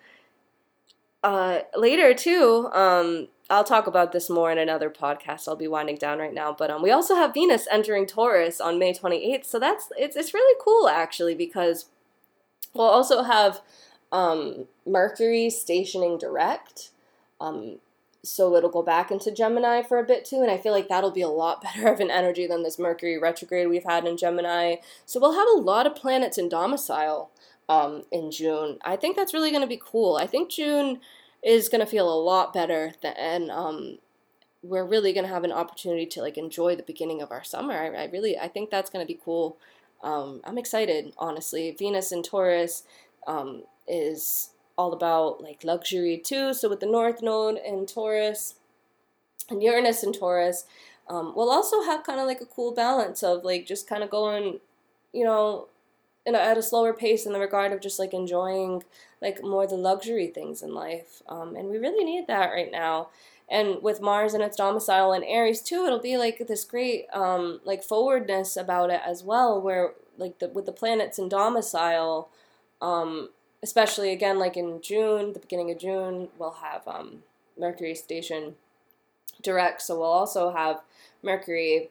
uh, 1.23 1.61
later, 1.77 2.15
too, 2.15 2.69
um, 2.73 3.29
I'll 3.51 3.65
talk 3.65 3.87
about 3.87 4.13
this 4.13 4.31
more 4.31 4.51
in 4.51 4.59
another 4.59 4.91
podcast. 4.91 5.49
I'll 5.49 5.57
be 5.57 5.69
winding 5.69 5.97
down 5.97 6.19
right 6.19 6.33
now, 6.33 6.55
but 6.57 6.71
um, 6.71 6.83
we 6.83 6.91
also 6.91 7.15
have 7.15 7.35
Venus 7.35 7.67
entering 7.71 8.07
Taurus 8.07 8.61
on 8.61 8.79
May 8.79 8.93
28th. 8.93 9.45
So 9.45 9.59
that's 9.59 9.89
it's 9.99 10.17
it's 10.17 10.33
really 10.33 10.59
cool 10.63 10.89
actually 10.89 11.35
because 11.35 11.87
we'll 12.75 12.87
also 12.87 13.23
have 13.23 13.61
um, 14.13 14.67
Mercury 14.87 15.51
stationing 15.51 16.19
direct. 16.19 16.91
So 18.25 18.57
it'll 18.57 18.71
go 18.71 18.83
back 18.83 19.11
into 19.11 19.31
Gemini 19.31 19.83
for 19.83 19.99
a 19.99 20.05
bit 20.05 20.25
too, 20.25 20.41
and 20.41 20.51
I 20.51 20.59
feel 20.59 20.73
like 20.73 20.89
that'll 20.89 21.11
be 21.11 21.23
a 21.23 21.29
lot 21.29 21.63
better 21.63 21.89
of 21.89 22.01
an 22.01 22.11
energy 22.11 22.47
than 22.47 22.63
this 22.63 22.79
Mercury 22.79 23.19
retrograde 23.19 23.69
we've 23.69 23.85
had 23.85 24.07
in 24.07 24.17
Gemini. 24.17 24.77
So 25.07 25.21
we'll 25.21 25.35
have 25.35 25.49
a 25.57 25.61
lot 25.61 25.87
of 25.87 25.95
planets 25.95 26.39
in 26.39 26.49
domicile 26.49 27.31
um, 27.69 28.05
in 28.11 28.31
June. 28.31 28.79
I 28.85 28.97
think 28.97 29.17
that's 29.17 29.35
really 29.35 29.51
going 29.51 29.63
to 29.63 29.69
be 29.69 29.81
cool. 29.83 30.17
I 30.17 30.27
think 30.27 30.51
June 30.51 31.01
is 31.43 31.69
going 31.69 31.81
to 31.81 31.87
feel 31.87 32.13
a 32.13 32.19
lot 32.21 32.53
better 32.53 32.93
than, 33.03 33.15
and 33.19 33.51
um, 33.51 33.99
we're 34.63 34.87
really 34.87 35.13
going 35.13 35.27
to 35.27 35.33
have 35.33 35.45
an 35.45 35.53
opportunity 35.53 36.07
to 36.07 36.23
like 36.23 36.39
enjoy 36.39 36.75
the 36.75 36.83
beginning 36.83 37.21
of 37.21 37.31
our 37.31 37.45
summer. 37.45 37.75
I, 37.75 38.05
I 38.05 38.05
really, 38.07 38.39
I 38.39 38.49
think 38.49 38.71
that's 38.71 38.91
going 38.91 39.07
to 39.07 39.13
be 39.13 39.21
cool. 39.23 39.59
Um, 40.03 40.41
I'm 40.45 40.59
excited, 40.59 41.13
honestly. 41.19 41.75
Venus 41.79 42.13
in 42.13 42.23
Taurus 42.23 42.85
um, 43.27 43.65
is 43.87 44.51
all 44.77 44.93
about 44.93 45.43
like 45.43 45.65
luxury 45.65 46.19
too. 46.19 46.55
So 46.55 46.69
with 46.69 46.81
the 46.81 46.87
North 46.87 47.23
Node 47.23 47.57
and 47.57 47.89
Taurus 47.89 48.55
and 49.51 49.63
Uranus 49.63 50.03
and 50.03 50.15
Taurus, 50.15 50.65
um, 51.09 51.35
we'll 51.37 51.51
also 51.51 51.83
have 51.83 52.05
kind 52.05 52.21
of 52.21 52.27
like 52.27 52.41
a 52.41 52.47
cool 52.47 52.73
balance 52.75 53.23
of 53.23 53.45
like 53.45 53.67
just 53.67 53.89
kind 53.89 54.03
of 54.03 54.11
going, 54.11 54.61
you 55.13 55.25
know, 55.25 55.69
in 56.27 56.35
a, 56.35 56.39
at 56.39 56.59
a 56.59 56.63
slower 56.63 56.95
pace 56.95 57.27
in 57.27 57.33
the 57.33 57.39
regard 57.39 57.73
of 57.73 57.81
just 57.81 57.99
like 57.99 58.15
enjoying 58.15 58.83
like 59.21 59.43
more 59.43 59.67
the 59.67 59.77
luxury 59.77 60.27
things 60.27 60.63
in 60.63 60.75
life. 60.75 61.23
Um, 61.29 61.55
and 61.57 61.69
we 61.69 61.79
really 61.79 62.05
need 62.05 62.27
that 62.27 62.51
right 62.51 62.73
now. 62.73 63.09
And 63.49 63.83
with 63.83 64.01
Mars 64.01 64.33
and 64.33 64.43
its 64.43 64.57
domicile 64.57 65.13
in 65.13 65.23
Aries 65.23 65.61
too, 65.61 65.85
it'll 65.85 66.01
be 66.01 66.17
like 66.17 66.47
this 66.49 66.65
great 66.65 67.07
um, 67.13 67.61
like 67.65 67.85
forwardness 67.85 68.57
about 68.57 68.91
it 68.91 69.03
as 69.05 69.23
well, 69.23 69.61
where 69.61 69.93
like 70.17 70.39
the, 70.39 70.49
with 70.49 70.65
the 70.65 70.73
planets 70.73 71.19
in 71.19 71.29
domicile, 71.29 72.31
um, 72.81 73.29
especially 73.65 74.13
again 74.13 74.39
like 74.39 74.59
in 74.59 74.81
June, 74.83 75.33
the 75.33 75.41
beginning 75.41 75.71
of 75.71 75.79
June, 75.79 76.29
we'll 76.39 76.59
have 76.63 76.87
um, 76.87 77.23
Mercury 77.59 77.95
station 77.95 78.57
direct. 79.43 79.81
So 79.81 79.99
we'll 79.99 80.13
also 80.13 80.53
have 80.53 80.83
Mercury 81.23 81.89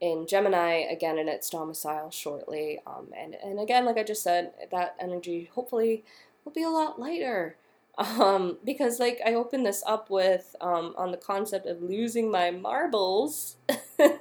in 0.00 0.26
Gemini 0.28 0.84
again 0.88 1.18
in 1.18 1.28
its 1.28 1.50
domicile 1.50 2.12
shortly. 2.12 2.78
Um, 2.86 3.08
and, 3.18 3.34
and 3.42 3.58
again, 3.58 3.84
like 3.84 3.98
I 3.98 4.04
just 4.04 4.22
said, 4.22 4.52
that 4.70 4.94
energy 5.00 5.50
hopefully 5.52 6.04
will 6.44 6.52
be 6.52 6.62
a 6.62 6.70
lot 6.70 6.98
lighter. 6.98 7.56
Um, 7.98 8.58
because 8.62 9.00
like 9.00 9.22
I 9.24 9.32
opened 9.32 9.64
this 9.64 9.82
up 9.86 10.10
with 10.10 10.54
um, 10.60 10.94
on 10.98 11.12
the 11.12 11.16
concept 11.16 11.64
of 11.64 11.80
losing 11.80 12.30
my 12.30 12.50
marbles. 12.50 13.56
I, 13.98 14.18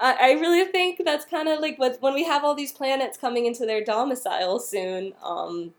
I 0.00 0.36
really 0.38 0.70
think 0.70 1.02
that's 1.04 1.24
kind 1.24 1.48
of 1.48 1.58
like 1.58 1.76
with, 1.76 2.00
when 2.00 2.14
we 2.14 2.22
have 2.22 2.44
all 2.44 2.54
these 2.54 2.70
planets 2.70 3.18
coming 3.18 3.46
into 3.46 3.66
their 3.66 3.82
domicile 3.82 4.60
soon. 4.60 5.14
Um, 5.24 5.74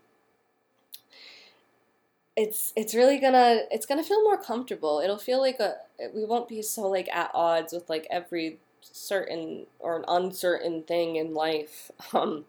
it's 2.36 2.72
it's 2.76 2.94
really 2.94 3.18
gonna 3.18 3.60
it's 3.70 3.86
gonna 3.86 4.02
feel 4.02 4.22
more 4.22 4.38
comfortable. 4.38 5.00
It'll 5.02 5.18
feel 5.18 5.40
like 5.40 5.60
a 5.60 5.76
we 6.14 6.24
won't 6.24 6.48
be 6.48 6.62
so 6.62 6.82
like 6.88 7.08
at 7.12 7.30
odds 7.34 7.72
with 7.72 7.88
like 7.88 8.06
every 8.10 8.58
certain 8.80 9.66
or 9.78 9.96
an 9.96 10.04
uncertain 10.08 10.82
thing 10.82 11.16
in 11.16 11.34
life. 11.34 11.90
Um, 12.14 12.44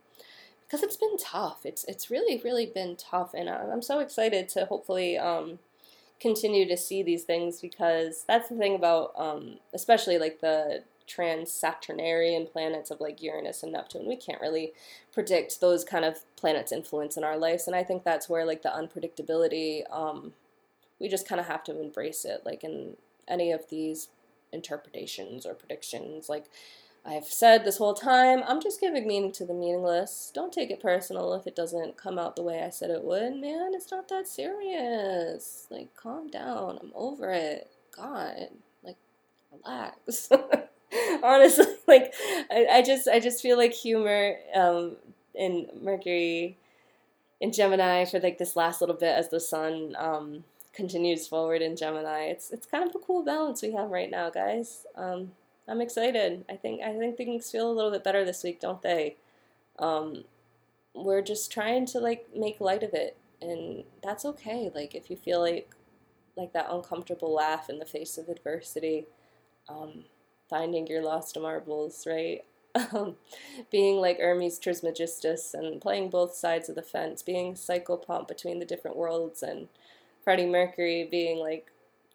because 0.65 0.81
it's 0.83 0.97
been 0.97 1.17
tough. 1.17 1.65
It's 1.65 1.83
it's 1.85 2.09
really 2.09 2.41
really 2.43 2.65
been 2.65 2.95
tough, 2.95 3.35
and 3.35 3.47
I'm 3.49 3.83
so 3.83 3.99
excited 3.99 4.49
to 4.49 4.65
hopefully 4.65 5.17
um, 5.19 5.59
continue 6.19 6.67
to 6.67 6.77
see 6.77 7.03
these 7.03 7.23
things 7.23 7.61
because 7.61 8.23
that's 8.27 8.49
the 8.49 8.55
thing 8.55 8.73
about 8.75 9.13
um, 9.15 9.59
especially 9.73 10.17
like 10.17 10.41
the 10.41 10.83
trans 11.07 11.49
Saturnarian 11.49 12.51
planets 12.51 12.91
of 12.91 12.99
like 12.99 13.21
Uranus 13.21 13.63
and 13.63 13.73
Neptune. 13.73 14.07
We 14.07 14.15
can't 14.15 14.41
really 14.41 14.73
predict 15.13 15.61
those 15.61 15.83
kind 15.83 16.05
of 16.05 16.19
planets' 16.35 16.71
influence 16.71 17.17
in 17.17 17.23
our 17.23 17.37
lives, 17.37 17.67
and 17.67 17.75
I 17.75 17.83
think 17.83 18.03
that's 18.03 18.29
where 18.29 18.45
like 18.45 18.61
the 18.61 18.69
unpredictability. 18.69 19.83
Um, 19.91 20.33
we 20.99 21.09
just 21.09 21.27
kind 21.27 21.41
of 21.41 21.47
have 21.47 21.63
to 21.65 21.81
embrace 21.81 22.25
it, 22.25 22.41
like 22.45 22.63
in 22.63 22.95
any 23.27 23.51
of 23.51 23.69
these 23.69 24.09
interpretations 24.51 25.45
or 25.45 25.53
predictions. 25.53 26.29
Like 26.29 26.45
I've 27.05 27.25
said 27.25 27.65
this 27.65 27.77
whole 27.77 27.93
time, 27.93 28.43
I'm 28.47 28.61
just 28.61 28.79
giving 28.79 29.05
meaning 29.05 29.33
to 29.33 29.45
the 29.45 29.53
meaningless. 29.53 30.31
Don't 30.33 30.53
take 30.53 30.71
it 30.71 30.81
personal 30.81 31.33
if 31.33 31.45
it 31.45 31.55
doesn't 31.55 31.97
come 31.97 32.17
out 32.17 32.35
the 32.37 32.43
way 32.43 32.63
I 32.63 32.69
said 32.69 32.89
it 32.91 33.03
would. 33.03 33.35
Man, 33.35 33.71
it's 33.73 33.91
not 33.91 34.07
that 34.07 34.27
serious. 34.27 35.67
Like, 35.69 35.93
calm 35.95 36.29
down. 36.29 36.79
I'm 36.81 36.91
over 36.95 37.29
it. 37.31 37.69
God, 37.91 38.47
like, 38.83 38.95
relax. 39.51 40.29
honestly 41.23 41.65
like 41.87 42.13
I, 42.51 42.67
I 42.71 42.81
just 42.81 43.07
i 43.07 43.19
just 43.19 43.41
feel 43.41 43.57
like 43.57 43.73
humor 43.73 44.35
um 44.55 44.97
in 45.35 45.67
mercury 45.81 46.57
in 47.39 47.51
gemini 47.51 48.05
for 48.05 48.19
like 48.19 48.37
this 48.37 48.55
last 48.55 48.81
little 48.81 48.95
bit 48.95 49.15
as 49.15 49.29
the 49.29 49.39
sun 49.39 49.95
um 49.97 50.43
continues 50.73 51.27
forward 51.27 51.61
in 51.61 51.75
gemini. 51.75 52.23
It's 52.23 52.49
it's 52.51 52.65
kind 52.65 52.89
of 52.89 52.95
a 52.95 52.99
cool 52.99 53.23
balance 53.23 53.61
we 53.61 53.73
have 53.73 53.89
right 53.91 54.09
now 54.09 54.29
guys. 54.29 54.85
Um 54.95 55.31
i'm 55.67 55.81
excited. 55.81 56.43
I 56.49 56.55
think 56.55 56.81
i 56.81 56.97
think 56.97 57.15
things 57.15 57.51
feel 57.51 57.71
a 57.71 57.73
little 57.73 57.91
bit 57.91 58.03
better 58.03 58.25
this 58.25 58.43
week 58.43 58.59
don't 58.59 58.81
they? 58.81 59.17
Um 59.79 60.23
we're 60.95 61.21
just 61.21 61.51
trying 61.51 61.85
to 61.87 61.99
like 61.99 62.27
make 62.35 62.59
light 62.59 62.83
of 62.83 62.93
it 62.93 63.17
and 63.41 63.83
that's 64.03 64.25
okay. 64.25 64.71
Like 64.73 64.95
if 64.95 65.09
you 65.09 65.15
feel 65.15 65.39
like 65.41 65.69
like 66.35 66.53
that 66.53 66.71
uncomfortable 66.71 67.33
laugh 67.33 67.69
in 67.69 67.77
the 67.79 67.85
face 67.85 68.17
of 68.17 68.27
adversity 68.27 69.05
um, 69.69 70.05
finding 70.53 70.85
your 70.85 71.01
lost 71.01 71.37
marbles, 71.39 72.05
right? 72.07 72.43
Um, 72.91 73.17
being 73.69 73.97
like 73.97 74.17
Hermes 74.17 74.57
Trismegistus 74.57 75.53
and 75.53 75.79
playing 75.79 76.09
both 76.09 76.33
sides 76.33 76.69
of 76.69 76.75
the 76.75 76.81
fence, 76.81 77.21
being 77.21 77.53
psychopomp 77.53 78.27
between 78.27 78.57
the 78.57 78.65
different 78.65 78.97
worlds, 78.97 79.43
and 79.43 79.67
Freddie 80.23 80.47
Mercury 80.47 81.07
being 81.09 81.37
like 81.37 81.67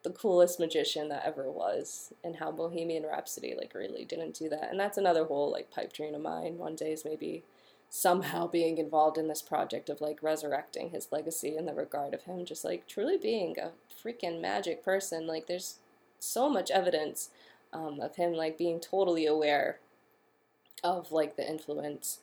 the 0.02 0.10
coolest 0.10 0.58
magician 0.58 1.10
that 1.10 1.24
ever 1.24 1.48
was, 1.48 2.12
and 2.24 2.36
how 2.36 2.50
Bohemian 2.50 3.04
Rhapsody 3.04 3.54
like 3.56 3.72
really 3.72 4.04
didn't 4.04 4.34
do 4.34 4.48
that. 4.48 4.68
And 4.72 4.80
that's 4.80 4.98
another 4.98 5.26
whole 5.26 5.48
like 5.52 5.70
pipe 5.70 5.92
dream 5.92 6.12
of 6.16 6.22
mine. 6.22 6.58
One 6.58 6.74
day 6.74 6.90
is 6.90 7.04
maybe 7.04 7.44
somehow 7.88 8.48
being 8.48 8.78
involved 8.78 9.16
in 9.16 9.28
this 9.28 9.42
project 9.42 9.88
of 9.88 10.00
like 10.00 10.24
resurrecting 10.24 10.90
his 10.90 11.12
legacy 11.12 11.56
in 11.56 11.66
the 11.66 11.72
regard 11.72 12.14
of 12.14 12.24
him 12.24 12.44
just 12.44 12.64
like 12.64 12.88
truly 12.88 13.16
being 13.16 13.54
a 13.60 13.70
freaking 13.94 14.40
magic 14.40 14.84
person. 14.84 15.24
Like 15.24 15.46
there's 15.46 15.76
so 16.18 16.48
much 16.48 16.72
evidence 16.72 17.30
um, 17.72 18.00
of 18.00 18.16
him 18.16 18.32
like 18.32 18.58
being 18.58 18.80
totally 18.80 19.26
aware 19.26 19.78
of 20.82 21.12
like 21.12 21.36
the 21.36 21.48
influence 21.48 22.20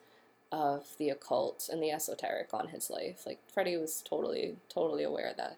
of 0.52 0.88
the 0.98 1.10
occult 1.10 1.70
and 1.72 1.82
the 1.82 1.92
esoteric 1.92 2.54
on 2.54 2.70
his 2.70 2.90
life. 2.90 3.26
Like 3.26 3.40
Freddie 3.52 3.78
was 3.78 4.02
totally, 4.08 4.56
totally 4.70 5.04
aware 5.04 5.30
of 5.30 5.38
that. 5.38 5.58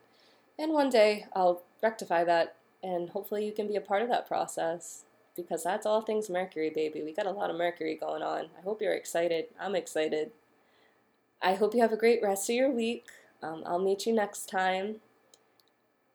And 0.57 0.73
one 0.73 0.89
day 0.89 1.25
I'll 1.33 1.61
rectify 1.83 2.23
that 2.23 2.55
and 2.83 3.09
hopefully 3.09 3.45
you 3.45 3.51
can 3.51 3.67
be 3.67 3.75
a 3.75 3.81
part 3.81 4.01
of 4.01 4.09
that 4.09 4.27
process 4.27 5.03
because 5.35 5.63
that's 5.63 5.85
all 5.85 6.01
things 6.01 6.29
Mercury, 6.29 6.69
baby. 6.69 7.03
We 7.03 7.13
got 7.13 7.27
a 7.27 7.31
lot 7.31 7.49
of 7.49 7.55
Mercury 7.55 7.95
going 7.95 8.23
on. 8.23 8.47
I 8.57 8.61
hope 8.63 8.81
you're 8.81 8.93
excited. 8.93 9.45
I'm 9.59 9.75
excited. 9.75 10.31
I 11.41 11.53
hope 11.53 11.75
you 11.75 11.81
have 11.81 11.93
a 11.93 11.97
great 11.97 12.23
rest 12.23 12.49
of 12.49 12.55
your 12.55 12.71
week. 12.71 13.05
Um, 13.43 13.63
I'll 13.65 13.79
meet 13.79 14.07
you 14.07 14.13
next 14.13 14.49
time. 14.49 14.95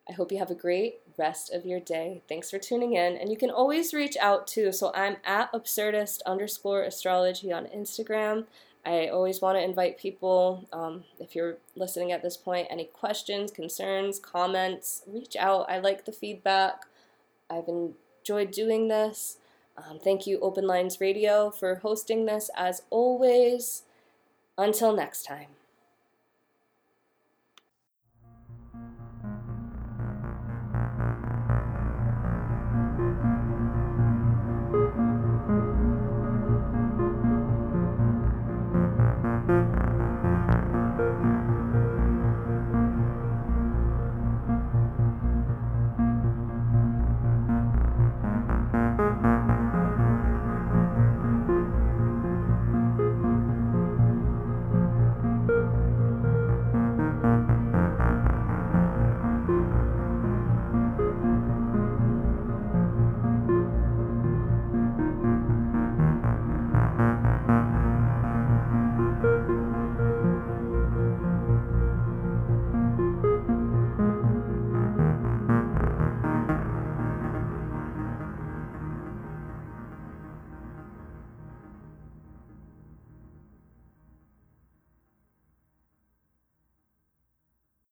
I 0.09 0.11
hope 0.11 0.31
you 0.31 0.39
have 0.39 0.51
a 0.51 0.55
great 0.55 0.99
rest 1.17 1.53
of 1.53 1.65
your 1.65 1.79
day. 1.79 2.21
Thanks 2.27 2.49
for 2.49 2.59
tuning 2.59 2.93
in. 2.93 3.17
And 3.17 3.29
you 3.29 3.37
can 3.37 3.49
always 3.49 3.93
reach 3.93 4.17
out 4.17 4.47
too. 4.47 4.71
So 4.71 4.91
I'm 4.93 5.17
at 5.25 5.51
absurdist 5.53 6.19
underscore 6.25 6.83
astrology 6.83 7.51
on 7.51 7.65
Instagram. 7.65 8.45
I 8.85 9.07
always 9.07 9.41
want 9.41 9.57
to 9.57 9.63
invite 9.63 9.97
people, 9.97 10.67
um, 10.73 11.05
if 11.19 11.35
you're 11.35 11.57
listening 11.75 12.11
at 12.11 12.21
this 12.21 12.35
point, 12.35 12.67
any 12.69 12.85
questions, 12.85 13.49
concerns, 13.49 14.19
comments, 14.19 15.03
reach 15.07 15.37
out. 15.37 15.69
I 15.69 15.79
like 15.79 16.03
the 16.03 16.11
feedback. 16.11 16.85
I've 17.49 17.69
enjoyed 17.69 18.51
doing 18.51 18.89
this. 18.89 19.37
Um, 19.77 19.99
thank 19.99 20.27
you, 20.27 20.39
Open 20.41 20.67
Lines 20.67 20.99
Radio, 20.99 21.49
for 21.49 21.75
hosting 21.75 22.25
this 22.25 22.49
as 22.55 22.83
always. 22.89 23.83
Until 24.57 24.93
next 24.93 25.23
time. 25.23 25.47